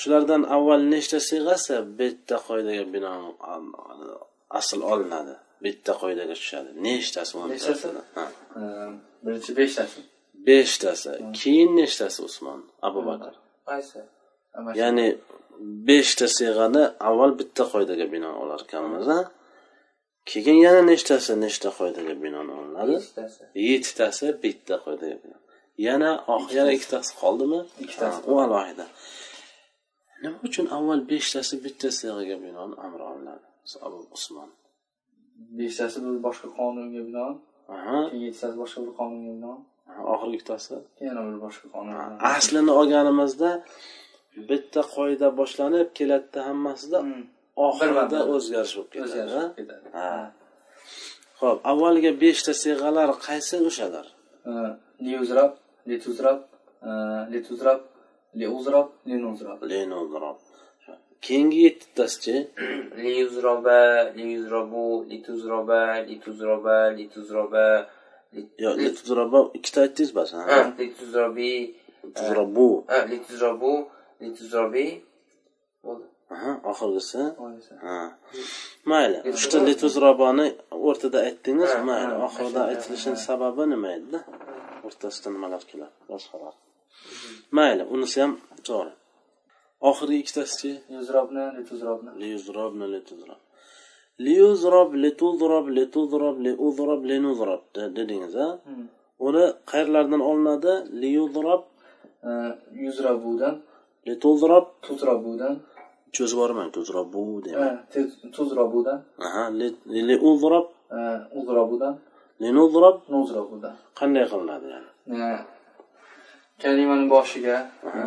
shulardan 0.00 0.42
avval 0.56 0.82
nechta 0.92 1.18
siyg'asi 1.28 1.74
bitta 1.98 2.36
qoidaga 2.46 2.84
binoan 2.94 3.64
asl 4.58 4.80
olinadi 4.92 5.34
bitta 5.64 5.92
qoidaga 6.00 6.34
tushadi 6.40 6.70
nechtasi 6.86 7.32
Nechtasi? 7.52 7.88
birinchi 9.24 9.52
beshtasi 9.58 10.00
beshtasi 10.46 11.10
keyin 11.38 11.70
nechtasi 11.80 12.20
usmon 12.28 12.60
abu 12.86 13.00
bakr 13.08 13.34
qaysi 13.68 14.00
ya'ni 14.80 15.06
beshta 15.88 16.26
siyg'ani 16.36 16.82
avval 17.08 17.32
bitta 17.40 17.64
qoidaga 17.72 18.06
binoan 18.14 18.36
olar 18.42 18.60
ekanmiz 18.66 19.08
keyin 20.30 20.58
yana 20.66 20.82
nechtasi 20.90 21.32
nechta 21.44 21.70
qoidaga 21.78 22.14
binoan 22.24 22.48
olinadi? 22.58 22.96
Yettitasi. 23.70 24.26
Bitta 24.44 24.74
qoidaga 24.84 25.16
binoan. 25.22 25.42
Yana 25.86 26.10
yana 26.56 26.70
ikkitasi 26.78 27.10
qoldimi? 27.22 27.60
Ikkitasi. 27.84 28.18
U 28.30 28.32
alohida. 28.44 28.86
Nima 30.22 30.36
uchun 30.46 30.66
avval 30.76 31.00
beshtasi 31.12 31.54
bitta 31.64 31.88
siyg'aga 31.98 32.36
binoan 32.44 32.72
amr 32.86 33.00
olinadi? 33.10 33.46
Abu 33.86 33.98
usmon. 34.16 34.50
Beshtasi 35.58 35.98
bir 36.04 36.16
boshqa 36.26 36.48
qonunga 36.58 37.00
binoan 37.08 37.34
keyin 38.10 38.22
yettitasi 38.26 38.56
boshqa 38.62 38.80
bir 38.86 38.92
qonunga 39.00 39.30
binoan. 39.36 39.60
Oxirgi 40.12 40.34
ikkitasi? 40.38 40.74
Yana 41.06 41.20
bir 41.26 41.36
boshqa 41.44 41.66
binoan. 41.72 42.12
aslini 42.34 42.72
olganimizda 42.80 43.50
bitta 44.48 44.80
qoida 44.94 45.28
boshlanib 45.40 45.88
keladida 45.98 46.40
hammasida 46.48 46.98
Hmm. 47.06 47.22
oxirida 47.68 48.18
o'zgarish 48.34 48.74
bo'lib 48.76 48.90
ketadi 48.94 49.88
Ha. 49.98 50.08
ho'p 51.40 51.58
avvalgi 51.72 52.10
beshta 52.22 52.52
siyg'alar 52.62 53.08
qaysi 53.26 53.56
o'shalar? 53.68 54.06
Ha, 54.46 54.56
liuzrab 55.06 55.52
lituzrab 55.90 56.38
lituzrab 57.32 57.80
liuzrab 58.40 58.88
linuzrab 59.10 59.58
lenudrob 59.70 60.38
keyingi 61.26 61.58
yettitasichi? 61.66 62.36
Liyuzroba 63.04 63.78
liyuzrobu 64.18 64.84
lituzroba 65.10 65.80
lituzroba 66.10 66.76
lituzroba 66.98 67.64
lit- 68.34 68.54
yo 68.64 68.70
lit- 68.72 68.80
litudroba 68.84 69.38
ikkita 69.58 69.78
aytdingiz 69.86 70.10
bas 70.18 70.30
ha? 70.36 70.42
lituzrobi 70.80 71.52
litudrobu 72.04 72.68
ha, 72.90 72.98
lituzrobu 73.12 73.72
lituzroviy 74.22 74.90
bo'ldi. 75.84 76.06
Aha 76.34 76.52
oxirgisi. 76.70 77.22
Ha. 77.84 77.98
Mayli 78.90 79.18
uchta 79.36 79.58
lituzroboni 79.68 80.46
o'rtada 80.88 81.18
aytdingiz. 81.28 81.76
Mayli 81.90 82.14
oxirida 82.28 82.60
aytilishini 82.70 83.18
sababi 83.28 83.70
nima 83.74 83.94
edida 83.98 84.24
o'rtasida 84.86 85.28
nimalar 85.36 85.62
keladi? 85.70 85.94
Boshqalar 86.10 86.54
mayli 87.58 87.84
unisi 87.94 88.18
ham 88.22 88.32
to'g'ri. 88.68 88.92
Oxirgi 89.90 90.18
ikkitasichi 90.22 90.72
yuzrobni 90.96 91.44
lituzrobni 91.58 92.10
liuzrob 92.22 92.72
lituzrob 92.94 93.40
liuzrob 94.26 94.90
lituzrob 95.04 95.66
lituzrob 95.78 96.36
liuzrob 96.46 97.02
linuzrob 97.10 97.62
dedingiz 97.96 98.34
a 98.46 98.48
hmm. 98.66 98.86
uni 99.26 99.44
qayerlardan 99.70 100.22
olinadi? 100.30 100.74
Liuzrob 101.02 101.62
yuzrobudan. 102.84 103.54
Ha, 107.60 107.66
deyman 107.66 107.76
te- 107.92 108.30
tuzrabudan 108.36 108.98
aha 109.26 109.42
li- 109.60 109.80
liudrob 110.08 110.66
ha, 110.94 111.00
uzrabudan 111.38 111.94
linudrob 112.42 112.96
nuzrabudan 113.12 113.74
qanday 113.98 114.24
qilinadi 114.32 114.66
yani? 114.74 114.90
Kalimani 116.62 117.06
boshiga 117.14 117.56
ha, 117.94 118.00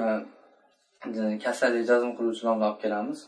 kasali 1.45 1.79
jazm 1.89 2.11
qiluvchi 2.17 2.43
lomni 2.47 2.65
olib 2.69 2.79
kelamiz. 2.83 3.19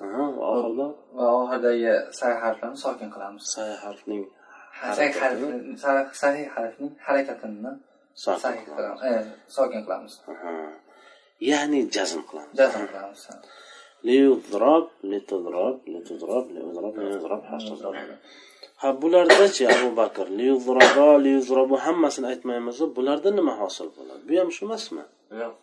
Oxirida? 0.52 0.88
Va 1.18 1.26
oxiridagi 1.42 1.92
say 2.20 2.34
harflarni 2.44 2.78
sokin 2.86 3.10
qilamiz. 3.16 3.44
Say 4.98 5.08
harfning 5.20 5.64
say 6.22 6.36
harfning 6.56 6.92
harakatini 7.08 7.72
sokin 9.56 9.82
qilamiz. 9.88 10.14
Ya'ni 11.52 11.80
jazm 11.96 12.22
qilamiz. 12.30 12.56
Jazm 12.62 12.84
qilamiz 12.92 13.22
ha. 13.30 13.36
Bulardachi 19.02 19.64
abu 19.76 19.90
bakr 20.02 20.28
hammasini 21.86 22.28
aytmaymizu 22.34 22.86
bularda 22.96 23.30
nima 23.40 23.54
hosil 23.62 23.88
bo'ladi? 23.98 24.22
Bu 24.30 24.34
ham 24.42 24.50
shu 24.56 24.62
emasmi? 24.68 25.04
Yo'q. 25.42 25.56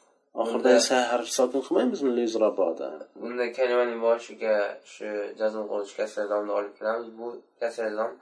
Oxiridagi 0.43 0.81
sa 0.89 0.97
harf 1.11 1.29
sokin 1.39 1.61
qilmaymizmi 1.67 2.11
liyuzroboda 2.19 2.89
bunda 3.23 3.47
kalimaning 3.59 3.99
boshiga 4.07 4.55
shu 4.95 5.09
jazm 5.41 5.63
qiluvchi 5.71 5.95
kasralomni 6.01 6.53
olib 6.59 6.75
kelamiz. 6.79 7.09
Bu 7.19 7.27
kasralom 7.61 8.13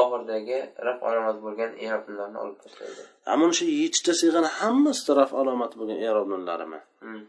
oxiridagi 0.00 0.58
raf 0.86 0.98
alomati 1.08 1.40
bo'lgan 1.46 1.70
i'roblarni 1.84 2.38
olib 2.44 2.58
tashlaydi 2.64 3.02
ammo 3.32 3.46
shu 3.58 3.64
yettita 3.80 4.12
siyg'ani 4.20 4.50
hammasida 4.60 5.12
raf 5.20 5.32
alomati 5.40 5.74
bo'lgan 5.80 5.98
erob 6.08 6.26
nunlarimi 6.32 6.80
Hmm. 7.02 7.22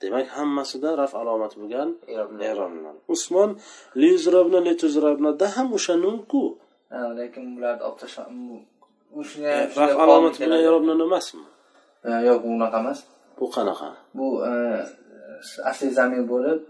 demak 0.00 0.26
hammasida 0.36 0.90
raf 1.00 1.12
alomati 1.20 1.56
bo'lgan 1.60 1.88
erob 2.14 2.30
nunlar 2.74 2.94
usmon 3.14 3.50
liyuzrobni 4.00 4.58
lituzrobnida 4.68 5.46
ham 5.56 5.68
o'sha 5.76 5.94
nunku. 6.04 6.42
Lekin 7.18 7.44
bularni 7.54 7.82
olib 7.86 7.98
tashlab 8.02 8.28
shunga 9.30 9.52
raf 9.80 9.92
alomati 10.02 10.38
bilan 10.44 10.60
erob 10.68 10.84
nun 10.88 11.00
emasmi? 11.06 11.44
Yo'q 12.28 12.38
bu 12.44 12.48
unaqa 12.56 12.78
emas. 12.82 12.98
Bu 13.38 13.46
qanaqa? 13.56 13.88
Bu 14.18 14.26
eh, 14.50 14.82
asli 15.70 15.88
zamir 15.98 16.22
bo'lib 16.32 16.60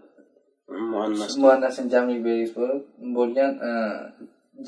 muannas. 0.93 1.31
Muannasini 1.43 2.17
belgisi 2.27 2.55
bo'lib 2.59 2.83
bo'lgan 3.17 3.53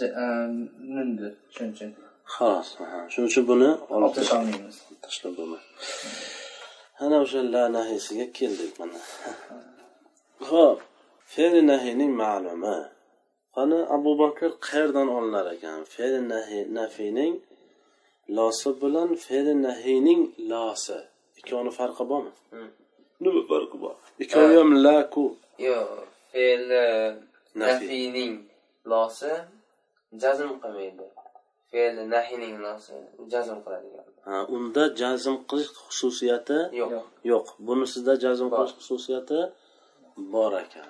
eh, 0.05 0.11
eh, 0.23 0.47
nundir 0.95 1.33
shuning 1.55 1.73
uchun 1.77 1.91
xolos 2.35 2.69
shuning 3.13 3.29
uchun 3.31 3.45
buni 3.51 3.71
olib 3.95 4.13
tashlolmaymiz 4.19 4.77
tashlab 5.05 5.33
bo'lmaydi 5.39 5.69
ana 7.05 7.17
o'sha 7.25 7.41
la 7.55 7.63
nahiysiga 7.77 8.27
keldik 8.39 8.73
mana 8.81 8.99
ho'p. 10.51 10.79
Fe'li 11.35 11.61
nahiyning 11.73 12.13
ma'lumi 12.23 12.77
qani 13.57 13.79
abu 13.97 14.13
bakr 14.23 14.51
qayerdan 14.67 15.09
olinar 15.17 15.47
ekan? 15.55 15.79
Fe'li 15.95 16.21
nahiy 16.33 16.65
nafiyning 16.79 17.35
losi 18.37 18.71
bilan 18.83 19.11
fe'li 19.27 19.55
nahiyning 19.67 20.23
losi. 20.53 20.99
Ikkovini 21.39 21.73
farqi 21.79 22.05
bormi? 22.11 22.33
Hmm. 22.53 22.71
nima 23.23 23.43
farqi 23.51 23.77
bor? 23.85 23.95
Ikkovi 24.25 24.55
ham 24.61 24.71
laku 24.87 25.25
yo'q 25.69 25.91
fe'l 26.33 26.65
Nafiy. 26.73 27.63
nafiyning 27.63 28.33
losi 28.93 29.33
jazm 30.23 30.51
qilmaydi. 30.63 31.07
Fe'l 31.71 31.97
nahiyning 32.15 32.57
losi 32.65 32.97
jazm 33.33 33.59
qiladigan. 33.65 34.07
Ha, 34.29 34.37
unda 34.57 34.83
jazm 35.01 35.37
qilish 35.51 35.71
xususiyati 35.79 36.59
yo'q. 36.81 36.93
Yo'q. 37.33 37.47
bunisida 37.69 38.13
jazm 38.25 38.49
qilish 38.57 38.75
xususiyati 38.81 39.41
bor 40.35 40.53
ekan. 40.65 40.89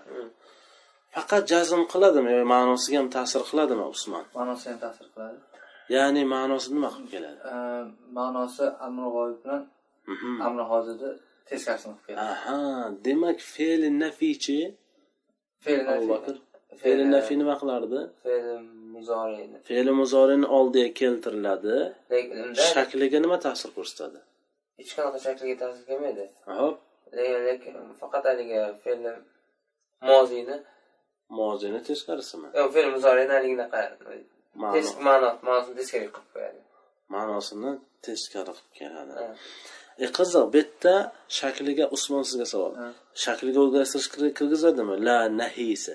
Faqat 1.15 1.45
jazm 1.53 1.83
qiladimi? 1.93 2.31
Yo 2.39 2.45
ma'nosiga 2.55 2.97
ham 3.01 3.09
ta'sir 3.17 3.43
qiladimi 3.51 3.85
usmon? 3.95 4.25
Ma'nosiga 4.39 4.71
ham 4.73 4.81
ta'sir 4.87 5.07
qiladi. 5.15 5.39
Ya'ni 5.95 6.23
ma'nosi 6.35 6.69
nima 6.77 6.89
qilib 6.95 7.11
keladi? 7.15 7.39
Ma'nosi 8.19 8.65
amri 8.87 9.09
g'oyib 9.15 9.39
bilan 9.43 9.63
amri 10.47 10.65
hozirni 10.73 11.11
teskarisini 11.49 11.95
qilib 11.95 12.07
keladi 12.07 12.21
aha 12.33 12.59
demak 13.07 13.39
fe'li 13.53 13.89
bakr. 16.13 16.35
Fe'li 16.83 17.05
nafiy 17.15 17.37
nima 17.43 17.55
qilardi? 17.61 18.01
Fe'l 18.25 18.47
muzorini. 18.97 19.59
Fe'li 19.69 19.93
muzorini 20.01 20.47
oldiga 20.59 20.91
keltiriladi. 21.01 21.77
Shakliga 22.73 23.19
nima 23.25 23.39
ta'sir 23.47 23.71
ko'rsatadi? 23.77 24.19
Hech 24.79 24.93
qanaqa 24.97 25.19
shakliga 25.27 25.57
ta'sir 25.63 25.83
qilmaydi 25.91 26.25
hop 26.59 26.77
lekin 27.49 27.75
faqat 28.01 28.25
haligi 28.31 28.59
fe'l 28.85 29.03
moziyni 30.11 30.57
mozini 31.39 31.81
teskarisimi? 31.89 32.49
Yo'q 32.61 32.71
fe'l 32.77 32.89
muzorini 32.97 33.33
haligidaqa 33.37 33.81
Ma'no. 34.63 34.73
tez 34.75 34.87
ma'no 35.07 35.29
ma'nosini 35.47 35.75
teskari 35.81 36.09
qilib 36.15 36.29
qo'yadi. 36.35 36.61
Ma'nosini 37.15 37.71
teskari 38.07 38.53
qilib 38.59 38.71
keladi. 38.79 39.13
E 40.05 40.07
qiziq 40.17 40.45
bu 40.53 40.59
yerda 40.63 40.95
shakliga 41.39 41.85
usmon 41.97 42.23
sizga 42.29 42.47
savol. 42.53 42.73
Ha. 42.81 42.89
shakliga 43.25 43.59
o'zgartirish 43.65 44.09
kir- 44.13 44.35
kirgizadimi? 44.39 44.95
La 45.09 45.19
nahiysi 45.41 45.95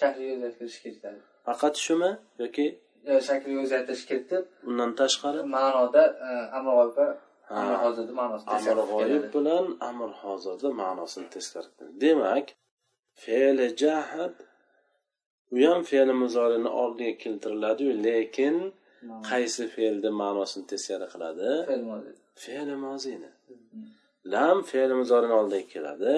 shakliga 0.00 0.32
o'zgartirish 0.36 0.78
kiritadi 0.82 1.20
faqat 1.48 1.74
shumi 1.86 2.10
yoki 2.42 2.66
Yo, 3.08 3.16
shakliga 3.28 3.60
o'zgartirish 3.64 4.04
kiritib 4.10 4.42
undan 4.70 4.90
tashqari? 5.00 5.40
Ma'noda 5.56 6.02
e, 6.28 6.30
amr 6.58 6.72
g'oyibga 6.78 7.06
amr 7.60 7.76
ma'nosini 8.20 8.50
amr 8.56 8.78
g'oyib 8.90 9.24
bilan 9.36 9.66
amr 9.88 10.10
hozirda 10.22 10.68
ma'nosini 10.82 11.28
teskari 11.36 11.88
demak 12.04 12.46
fe'li 13.24 13.66
jahad 13.82 14.34
u 15.54 15.58
ham 15.68 15.80
fe'li 15.90 16.14
muzorini 16.22 16.70
oldiga 16.82 17.14
keltiriladiyu 17.24 17.92
lekin 18.06 18.56
qaysi 19.30 19.64
fe'lni 19.74 20.10
ma'nosini 20.22 20.64
teskari 20.72 21.06
qiladi? 21.12 21.50
Fe'li 22.44 22.76
mozini 22.86 23.30
lam 24.24 24.62
fe'li 24.70 24.94
muzorini 25.02 25.34
oldiga 25.40 25.66
keladi. 25.74 26.16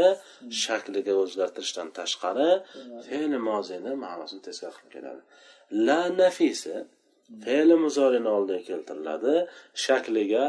Shakliga 0.64 1.14
o'zgartirishdan 1.22 1.88
tashqari 1.98 2.50
fe'li 3.08 3.38
mozini 3.50 3.92
ma'nosini 4.04 4.42
teskari 4.48 4.74
qilib 4.78 4.90
keladi. 4.96 5.22
La 5.86 6.00
nafisi 6.20 6.76
fe'li 7.44 7.76
muzorini 7.84 8.28
oldiga 8.36 8.62
keltiriladi. 8.70 9.34
Shakliga 9.84 10.44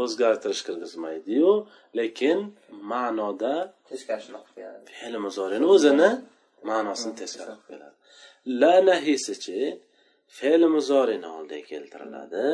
o'zgartirish 0.00 0.62
kirgizmaydiyu 0.66 1.52
lekin 1.98 2.38
ma'noda 2.92 3.54
teskarisini 3.90 4.38
qilib 4.44 4.54
keladi. 4.58 4.86
fe'li 4.98 5.18
muzorini 5.26 5.66
o'zini 5.74 6.10
ma'nosini 6.70 7.14
teskari 7.22 7.52
qilib 7.54 7.66
keladi. 7.70 7.96
La 8.60 8.74
nahisichi 8.90 9.60
fe'li 10.38 10.68
muzorini 10.76 11.28
oldiga 11.36 11.64
keltiriladi. 11.72 12.46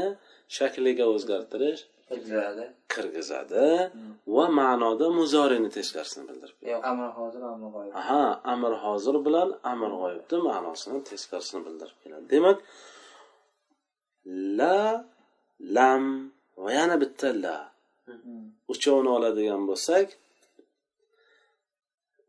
Shakliga 0.57 1.05
o'zgartirish 1.15 1.83
kirgizadi. 2.13 2.65
Kirgizadi. 2.93 3.67
Va 4.37 4.47
ma'noda 4.61 5.07
muzorini 5.19 5.71
teskarisini 5.77 6.25
bildirib 6.29 6.57
amr 6.91 7.09
hozir 7.19 7.43
amr 7.53 7.69
g'oyib. 7.75 7.93
Aha 8.01 8.23
amr 8.53 8.73
hozir 8.85 9.17
bilan 9.27 9.49
amr 9.73 9.91
g'oyibni 10.01 10.39
ma'nosini 10.49 10.99
teskarisini 11.11 11.61
bildirib 11.67 11.99
keladi. 12.03 12.25
Demak 12.35 12.59
la 14.59 14.79
lam 15.77 16.05
va 16.63 16.71
yana 16.79 16.97
bitta 17.03 17.29
la. 17.45 17.57
Uchovini 18.73 19.11
oladigan 19.17 19.63
bo'lsak 19.71 20.07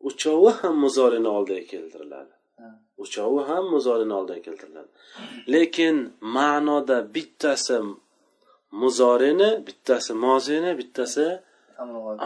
uchovi 0.10 0.52
ham 0.60 0.76
muzorini 0.84 1.30
oldiga 1.38 1.64
keltiriladi. 1.72 2.34
Ha. 2.60 2.68
uchovi 3.04 3.42
ham 3.50 3.66
muzorini 3.74 4.14
oldiga 4.20 4.42
keltiriladi. 4.48 4.92
Lekin 5.54 5.98
ma'noda 6.36 6.98
bittasi 7.16 7.78
muzorini 8.82 9.50
bittasi 9.68 10.12
mozini 10.26 10.72
bittasi 10.80 11.26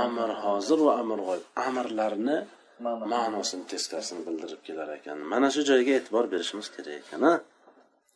amr 0.05 0.29
hozir 0.43 0.79
va 0.87 0.93
amr 1.01 1.19
g'oyib 1.27 1.45
amrlarni 1.67 2.37
ma'no 2.85 3.03
ma'nosini 3.13 3.65
teskarisini 3.71 4.21
bildirib 4.27 4.61
kelar 4.67 4.89
ekan. 4.97 5.17
Mana 5.31 5.47
shu 5.53 5.61
joyga 5.69 5.93
e'tibor 5.99 6.25
berishimiz 6.33 6.67
kerak 6.75 6.95
ekan 7.01 7.21
a 7.31 7.33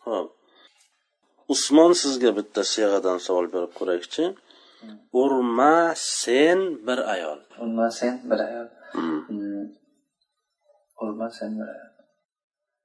ho'p 0.05 0.27
usmon 1.53 1.91
sizga 2.03 2.31
bitta 2.39 2.61
siyg'adan 2.73 3.17
savol 3.27 3.47
berib 3.55 3.71
ko'raylikchi 3.79 4.25
urma 5.23 5.75
sen 5.95 6.59
bir 6.87 6.99
ayol. 7.13 7.39
Urma 7.63 7.87
sen 7.99 8.15
bir 8.29 8.39
ayol. 8.47 8.67
Hmm. 8.93 9.65
urma 11.03 11.27
sen 11.37 11.51
bir 11.59 11.67
ayol. 11.75 11.91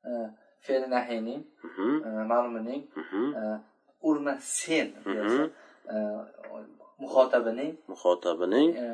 E, 0.08 0.10
fe'l 0.66 0.82
nahiyning 0.94 1.42
Mhm, 1.68 1.92
e, 2.06 2.10
ma'lumining 2.32 2.82
mhm, 3.02 3.24
e, 3.40 3.42
urma 4.00 4.34
sen 4.40 4.86
e, 5.06 5.94
muhotabining 6.98 7.74
muhotabining 7.92 8.70
e, 8.76 8.86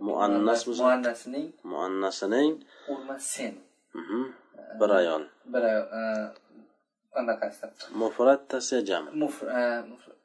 Muannas 0.00 0.60
muannasining 0.66 1.48
muannasining. 1.72 2.52
urma 2.92 3.16
sen. 3.18 3.54
Mhm, 3.94 4.22
bir 4.80 4.90
ayol 5.00 5.22
bir 5.52 5.62
ayol 5.70 5.86
e, 5.98 6.02
anaqasida 7.20 7.66
mufrat 8.02 8.40
tasya 8.50 8.80
jam 8.88 9.04
Mufr- 9.22 9.50
e, 9.60 9.62
mufr- 9.92 10.16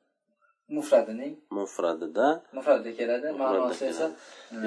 mufradining. 0.77 1.33
Mufradida. 1.57 2.27
Mufradda 2.57 2.91
keladi 2.99 3.27
ma'nosi 3.41 3.83
esa 3.91 4.07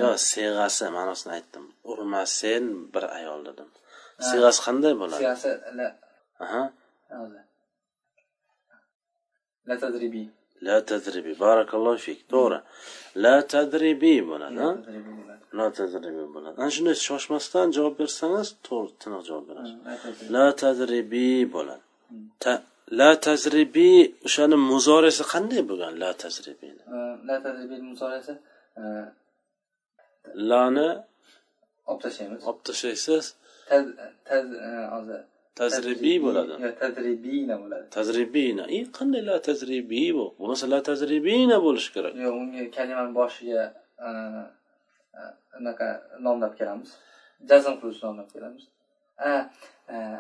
yo 0.01 0.09
siyg'asi 0.31 0.85
ma'nosini 0.97 1.33
aytdim. 1.39 1.65
Urma 1.91 2.23
sen 2.41 2.65
bir 2.95 3.05
ayol 3.19 3.41
dedim. 3.49 3.69
Siyg'asi 4.29 4.61
qanday 4.67 4.93
bo'ladi? 5.01 5.21
Siyasi 5.23 5.51
la 5.79 5.89
aha. 6.45 6.63
La 9.69 9.75
tadribi 9.83 10.23
la 10.67 10.77
tadribi 10.91 11.33
barakallohu 11.45 11.99
fik 12.07 12.21
to'g'ri 12.33 12.59
la 13.25 13.35
tadribi 13.53 14.15
bo'ladi 14.31 14.67
la 15.59 15.67
tadribi 15.79 16.25
bo'ladi 16.35 16.57
ana 16.63 16.71
shunday 16.77 16.97
shoshmasdan 17.09 17.67
javob 17.77 17.95
bersangiz 18.01 18.49
to'g'ri 18.67 18.93
tiniq 19.03 19.23
javob 19.29 19.45
berasiz 19.51 19.77
La 19.89 19.95
tadribi. 20.05 20.33
la 20.35 20.47
tadribi 20.63 21.29
bo'ladi 21.55 21.85
la 23.01 23.11
tazribi 23.27 23.91
o'shani 24.27 24.57
muzoresi 24.71 25.23
qanday 25.33 25.63
bo'lgan 25.71 25.93
la 26.03 26.11
E, 26.11 27.01
la 27.29 27.37
tadribi 27.45 27.77
musorasi 27.91 28.33
lani 30.51 30.89
olib 31.91 32.01
tashlaymiz 32.05 32.41
olib 32.49 32.63
tashlaysiz 32.69 33.25
hozir 34.95 35.21
tazribiy 35.61 36.19
bo'ladi. 36.27 36.55
Yo 36.65 36.71
tadribina 36.83 37.55
bo'ladi. 37.63 37.87
Tazribina. 37.97 38.65
I 38.77 38.79
qanday 38.99 39.23
la 39.29 39.37
tazribi 39.49 40.03
bu? 40.19 40.27
Bo'lmasa 40.41 40.67
la 40.73 40.81
tazribina 40.89 41.57
bo'lishi 41.67 41.91
kerak. 41.97 42.13
Yo 42.25 42.31
unga 42.41 42.65
kalimani 42.77 43.13
boshiga 43.21 43.65
e, 44.07 44.09
e, 45.19 45.23
anaqa 45.59 45.89
nomlab 46.27 46.53
kelamiz. 46.61 46.91
Jazm 47.51 47.75
qiluvchi 47.81 48.03
nomlab 48.09 48.29
kelamiz. 48.35 48.65
E, 49.31 49.33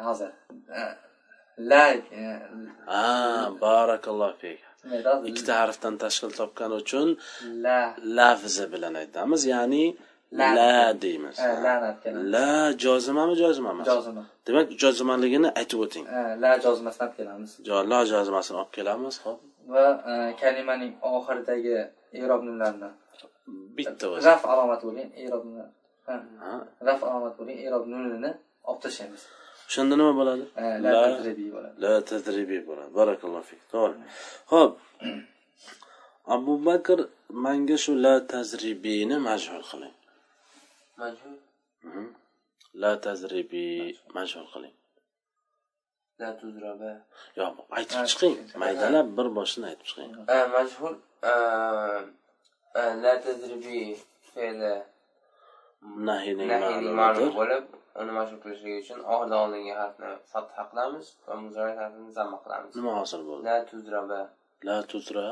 hozir 0.07 0.33
e, 0.81 0.83
la 1.70 1.85
e, 2.22 2.25
barakallohu 3.64 4.37
fik. 4.42 4.59
Hozir? 4.87 5.29
ikkita 5.31 5.55
harfdan 5.62 5.94
tashkil 6.05 6.31
topgani 6.40 6.75
uchun 6.83 7.09
la. 7.64 7.79
lafzi 8.18 8.64
bilan 8.72 8.94
aytamiz. 9.03 9.42
Ya'ni 9.53 9.85
La. 10.33 10.93
deymiz. 11.03 11.39
La 12.35 12.73
jozimami 12.85 13.35
jozima 13.43 13.71
emas 13.71 13.87
jozima 13.87 14.23
demak 14.47 14.71
jozimaligini 14.83 15.49
aytib 15.61 15.81
o'ting. 15.87 16.07
La 16.45 16.51
jozimasidan 16.65 17.09
olib 17.09 17.17
kelamiz. 17.19 17.51
La 17.93 18.01
jozimasini 18.12 18.57
olib 18.62 18.73
kelamiz 18.79 19.21
hop 19.25 19.41
va 19.75 19.87
e, 20.11 20.12
kalimaning 20.41 20.93
oxiridagi 21.12 21.77
e'rob 22.21 22.43
nunlarini 22.49 22.91
bitta 23.79 24.11
o'zi. 24.12 24.27
Raf 24.29 24.43
alomati 24.53 24.85
bo'lgan 24.87 25.09
Ha. 26.07 26.53
raf 26.89 27.01
alomati 27.09 27.37
bo'lgan 27.39 27.59
e'rob 27.67 27.85
nunini 27.93 28.31
olib 28.69 28.81
tashlaymiz 28.85 29.23
o'shanda 29.69 29.95
nima 30.01 30.12
bo'ladi? 30.21 30.45
La 30.85 30.91
la 30.97 31.03
tadribiy 31.17 31.51
bo'ladi. 31.57 31.75
La 31.85 31.95
tadribiy 32.11 32.61
bo'ladi. 32.69 32.91
Barakallohu 33.01 33.47
fik 33.51 33.62
to'g'ri. 33.73 33.95
Ho'p 34.53 34.73
abu 36.37 36.53
bakr 36.69 36.99
manga 37.47 37.77
shu 37.85 37.93
la 38.07 38.15
tazribiyni 38.33 39.17
majhul 39.29 39.65
qiling 39.71 39.95
majhul? 41.00 41.37
Mhm. 41.87 42.06
La 42.82 42.92
tazribi 43.04 43.66
majhul 44.16 44.46
qiling. 44.52 44.76
La 46.20 46.30
tuzraba 46.40 46.92
yo'q 47.38 47.56
aytib 47.78 48.02
chiqing. 48.11 48.37
Maydalab 48.62 49.09
bir 49.16 49.28
boshini 49.38 49.66
aytib 49.70 49.87
chiqing. 49.90 50.12
Majhul? 50.56 50.94
La 53.04 53.14
tazribi 53.24 53.80
fe'li. 54.32 54.74
Nahiyning 56.09 56.50
ma'lumi 57.00 57.32
bo'lib 57.40 57.64
uni 58.00 58.12
majhul 58.18 58.38
qilish 58.44 58.62
uchun 58.82 59.00
oxirdan 59.12 59.38
oldingi 59.44 59.74
harfni 59.80 60.11
fatha 60.32 60.62
qilamiz 60.70 61.06
va 61.26 61.35
muzari 61.44 61.74
harfini 61.80 62.11
zamma 62.18 62.38
qilamiz. 62.44 62.70
Nima 62.78 62.92
hosil 63.00 63.20
bo'ldi? 63.28 63.42
La 63.50 63.59
tuzraba 63.70 64.20
la 64.68 64.78
tuzra? 64.90 65.26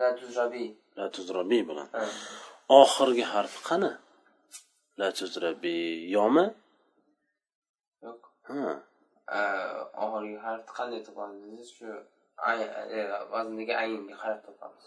La 0.00 0.08
tuzrabi 0.20 0.66
la 0.98 1.06
tuzrabi 1.14 1.58
bilan 1.68 1.88
oxirgi 2.82 3.24
harf 3.32 3.54
qani? 3.68 3.92
La 5.00 5.08
tuzrabi 5.18 5.76
yomi? 6.16 6.46
Yo'q. 8.06 8.20
Ha. 8.48 8.62
Oxirgi 10.04 10.38
harfni 10.46 10.72
qanday 10.78 11.00
topamiz? 11.08 11.68
Shu 11.76 11.88
e, 12.96 13.00
vazndagi 13.32 13.74
aynga 13.82 14.16
qarab 14.22 14.40
topamiz. 14.48 14.84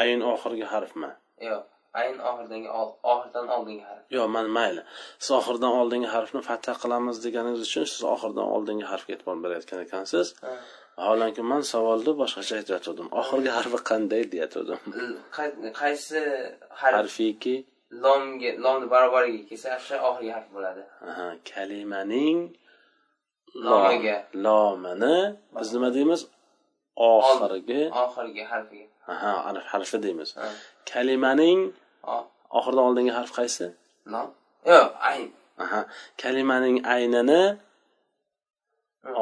Ayn 0.00 0.20
oxirgi 0.32 0.66
harfmi? 0.72 1.10
Yo'q 1.48 1.64
ayn 2.00 2.16
oxiridagi 2.30 2.68
oxirdan 3.12 3.46
oldingi 3.56 3.84
harf. 3.90 4.02
Yo'q 4.16 4.28
man 4.36 4.46
mayli. 4.58 4.82
Siz 5.22 5.30
oxiridan 5.40 5.72
oldingi 5.80 6.08
harfni 6.14 6.40
fatha 6.50 6.72
qilamiz 6.82 7.16
deganingiz 7.24 7.62
uchun 7.68 7.86
siz 7.92 8.02
oxiridan 8.14 8.46
oldingi 8.56 8.86
harfga 8.92 9.10
e'tibor 9.16 9.36
berayotgan 9.44 9.80
ekansiz. 9.86 10.26
Ha. 10.44 10.52
vaholanki 11.00 11.42
man 11.50 11.62
savolni 11.72 12.12
boshqacha 12.20 12.54
aytayotgandim. 12.60 13.08
Oxirgi 13.20 13.50
harfi 13.56 13.78
qanday 13.90 14.22
qay- 15.36 15.56
qaysi 15.80 16.20
harf? 16.80 16.94
Harfiki 16.98 17.54
lomga 18.04 18.50
lomni 18.64 18.86
barobariga 18.94 19.42
kelsa 19.48 19.68
o'sha 19.78 19.96
oxirgi 20.08 20.30
harf 20.36 20.48
bo'ladi. 20.54 20.82
Aha, 21.10 21.26
kalimaning 21.50 22.38
Lomiga. 23.66 24.16
lomini 24.46 25.16
biz 25.54 25.68
nima 25.74 25.88
deymiz? 25.96 26.20
Oxirgi. 26.96 27.80
Oxirgi 28.02 28.42
harfiga. 28.50 28.86
Aha 29.12 29.30
harf 29.46 29.64
harfi 29.72 29.96
deymiz. 30.04 30.30
Kalimaning 30.92 31.60
O- 32.12 32.26
oxiridan 32.58 32.84
oldingi 32.88 33.12
harf 33.18 33.30
qaysi? 33.38 33.66
Lom 34.12 34.28
yo'q 34.70 34.88
ayn. 35.10 35.28
Aha 35.64 35.80
kalimaning 36.22 36.76
aynini 36.94 37.42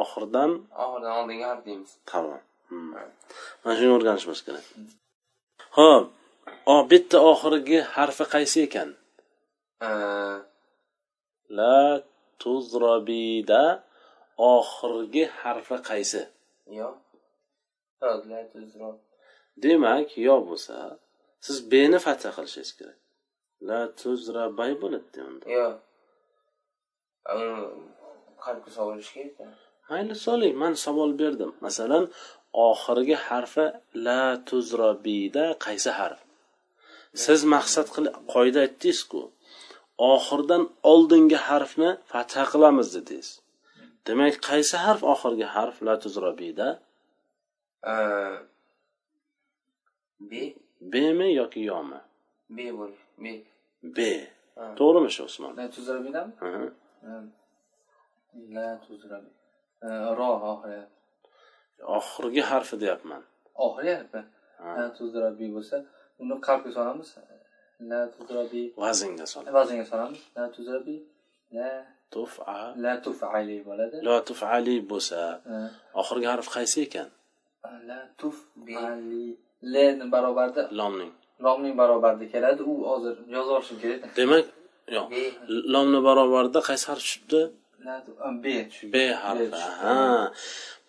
oxiridan 0.03 0.51
oxirdan 0.83 1.13
oldingi 1.19 1.45
harf 1.49 1.61
deymiz. 1.67 1.91
Tamom 2.11 2.39
Hmm. 2.69 2.91
mana 3.63 3.73
shuni 3.79 3.91
o'rganishimiz 3.97 4.39
kerak. 4.45 4.65
Ho'p 5.77 6.03
bitta 6.91 7.17
oxirgi 7.31 7.79
harfi 7.95 8.25
qaysi 8.33 8.59
ekan? 8.67 8.89
La 11.57 11.79
tuzrabida 12.41 13.63
oxirgi 14.55 15.23
harfi 15.39 15.77
qaysi? 15.89 16.21
tuzro 18.53 18.89
demak 19.63 20.09
yo 20.27 20.35
bo'lsa 20.47 20.77
siz 21.45 21.57
beni 21.71 21.99
fatha 22.05 22.29
qilishingiz 22.35 22.71
kerak. 22.77 22.99
La 23.67 23.79
tuzrabay 23.99 24.71
bo'ladi 24.81 25.19
unda. 25.29 25.45
Qalbga 28.43 28.69
solish 28.77 29.09
kerak 29.15 29.57
mayli 29.89 30.15
soling. 30.25 30.55
Man 30.61 30.73
savol 30.85 31.11
berdim. 31.21 31.51
Masalan 31.65 32.03
oxirgi 32.67 33.15
harfi 33.27 33.65
la 34.05 34.21
tuzrabida 34.47 35.45
qaysi 35.65 35.91
harf 35.99 36.19
siz 37.23 37.39
maqsad 37.55 37.87
qil 37.95 38.05
qoida 38.33 38.59
aytdingizku 38.65 39.21
oxirdan 40.13 40.63
oldingi 40.91 41.39
harfni 41.47 41.89
fatha 42.11 42.43
qilamiz 42.51 42.87
dedingiz. 42.95 43.29
Demak 44.07 44.35
qaysi 44.49 44.75
harf 44.85 45.01
oxirgi 45.13 45.47
harf? 45.55 45.75
La 45.87 45.95
tuzrabida 46.03 46.69
Ee, 47.93 48.37
b. 50.29 50.31
Bmi 50.91 51.27
yoki 51.39 51.61
yomi 51.71 51.99
b 52.55 52.57
b. 53.23 53.25
B. 53.95 53.99
To'g'rimi 54.79 55.09
shu 55.15 55.23
usmon? 55.29 55.51
La 55.59 55.65
tuzrabidami 55.75 56.31
Aha. 56.47 56.63
la 58.55 58.67
tuzrabi 58.85 59.29
ro 60.19 60.29
oxiri 60.51 60.81
oxirgi 61.99 62.41
harfi 62.51 62.75
deyapman. 62.81 63.21
Oxiri 63.65 63.91
harfi 63.97 64.21
la 64.77 64.85
tuzrabi 64.97 65.47
bo'lsa 65.55 65.77
uni 66.21 66.35
qalbga 66.47 66.69
solamiz 66.77 67.09
la 67.91 67.99
tuzrabi 68.15 68.63
vaznga 68.85 69.25
solib 69.33 69.51
vaznga 69.59 69.85
solamiz 69.91 70.21
la 70.37 70.45
tuzrabi 70.55 70.95
la 71.57 71.71
tufa. 72.11 72.73
La 72.77 72.93
tufali 73.05 73.57
bo'ladi. 73.67 73.97
La 74.07 74.17
tufali 74.27 74.75
bo'lsa 74.91 75.19
oxirgi 76.01 76.27
harf 76.33 76.47
qaysi 76.55 76.77
ekan? 76.87 77.09
La 77.89 77.99
tufali. 78.19 79.25
Lni 79.73 80.05
barobarida 80.13 80.63
lomning. 80.79 81.11
Lomning 81.45 81.75
barobarida 81.81 82.25
keladi. 82.33 82.61
U 82.71 82.73
hozir 82.91 83.15
yozib 83.35 83.53
olishim 83.57 83.77
kerak. 83.83 83.99
Demak 84.19 84.45
yo'q. 84.95 85.07
Lomni 85.73 85.99
barobarida 86.07 86.59
qaysi 86.69 86.85
harf 86.91 87.03
tushibdi? 87.05 87.41
B 88.43 88.45
b 88.93 88.95
harfi. 89.23 89.63
Ha. 89.81 89.97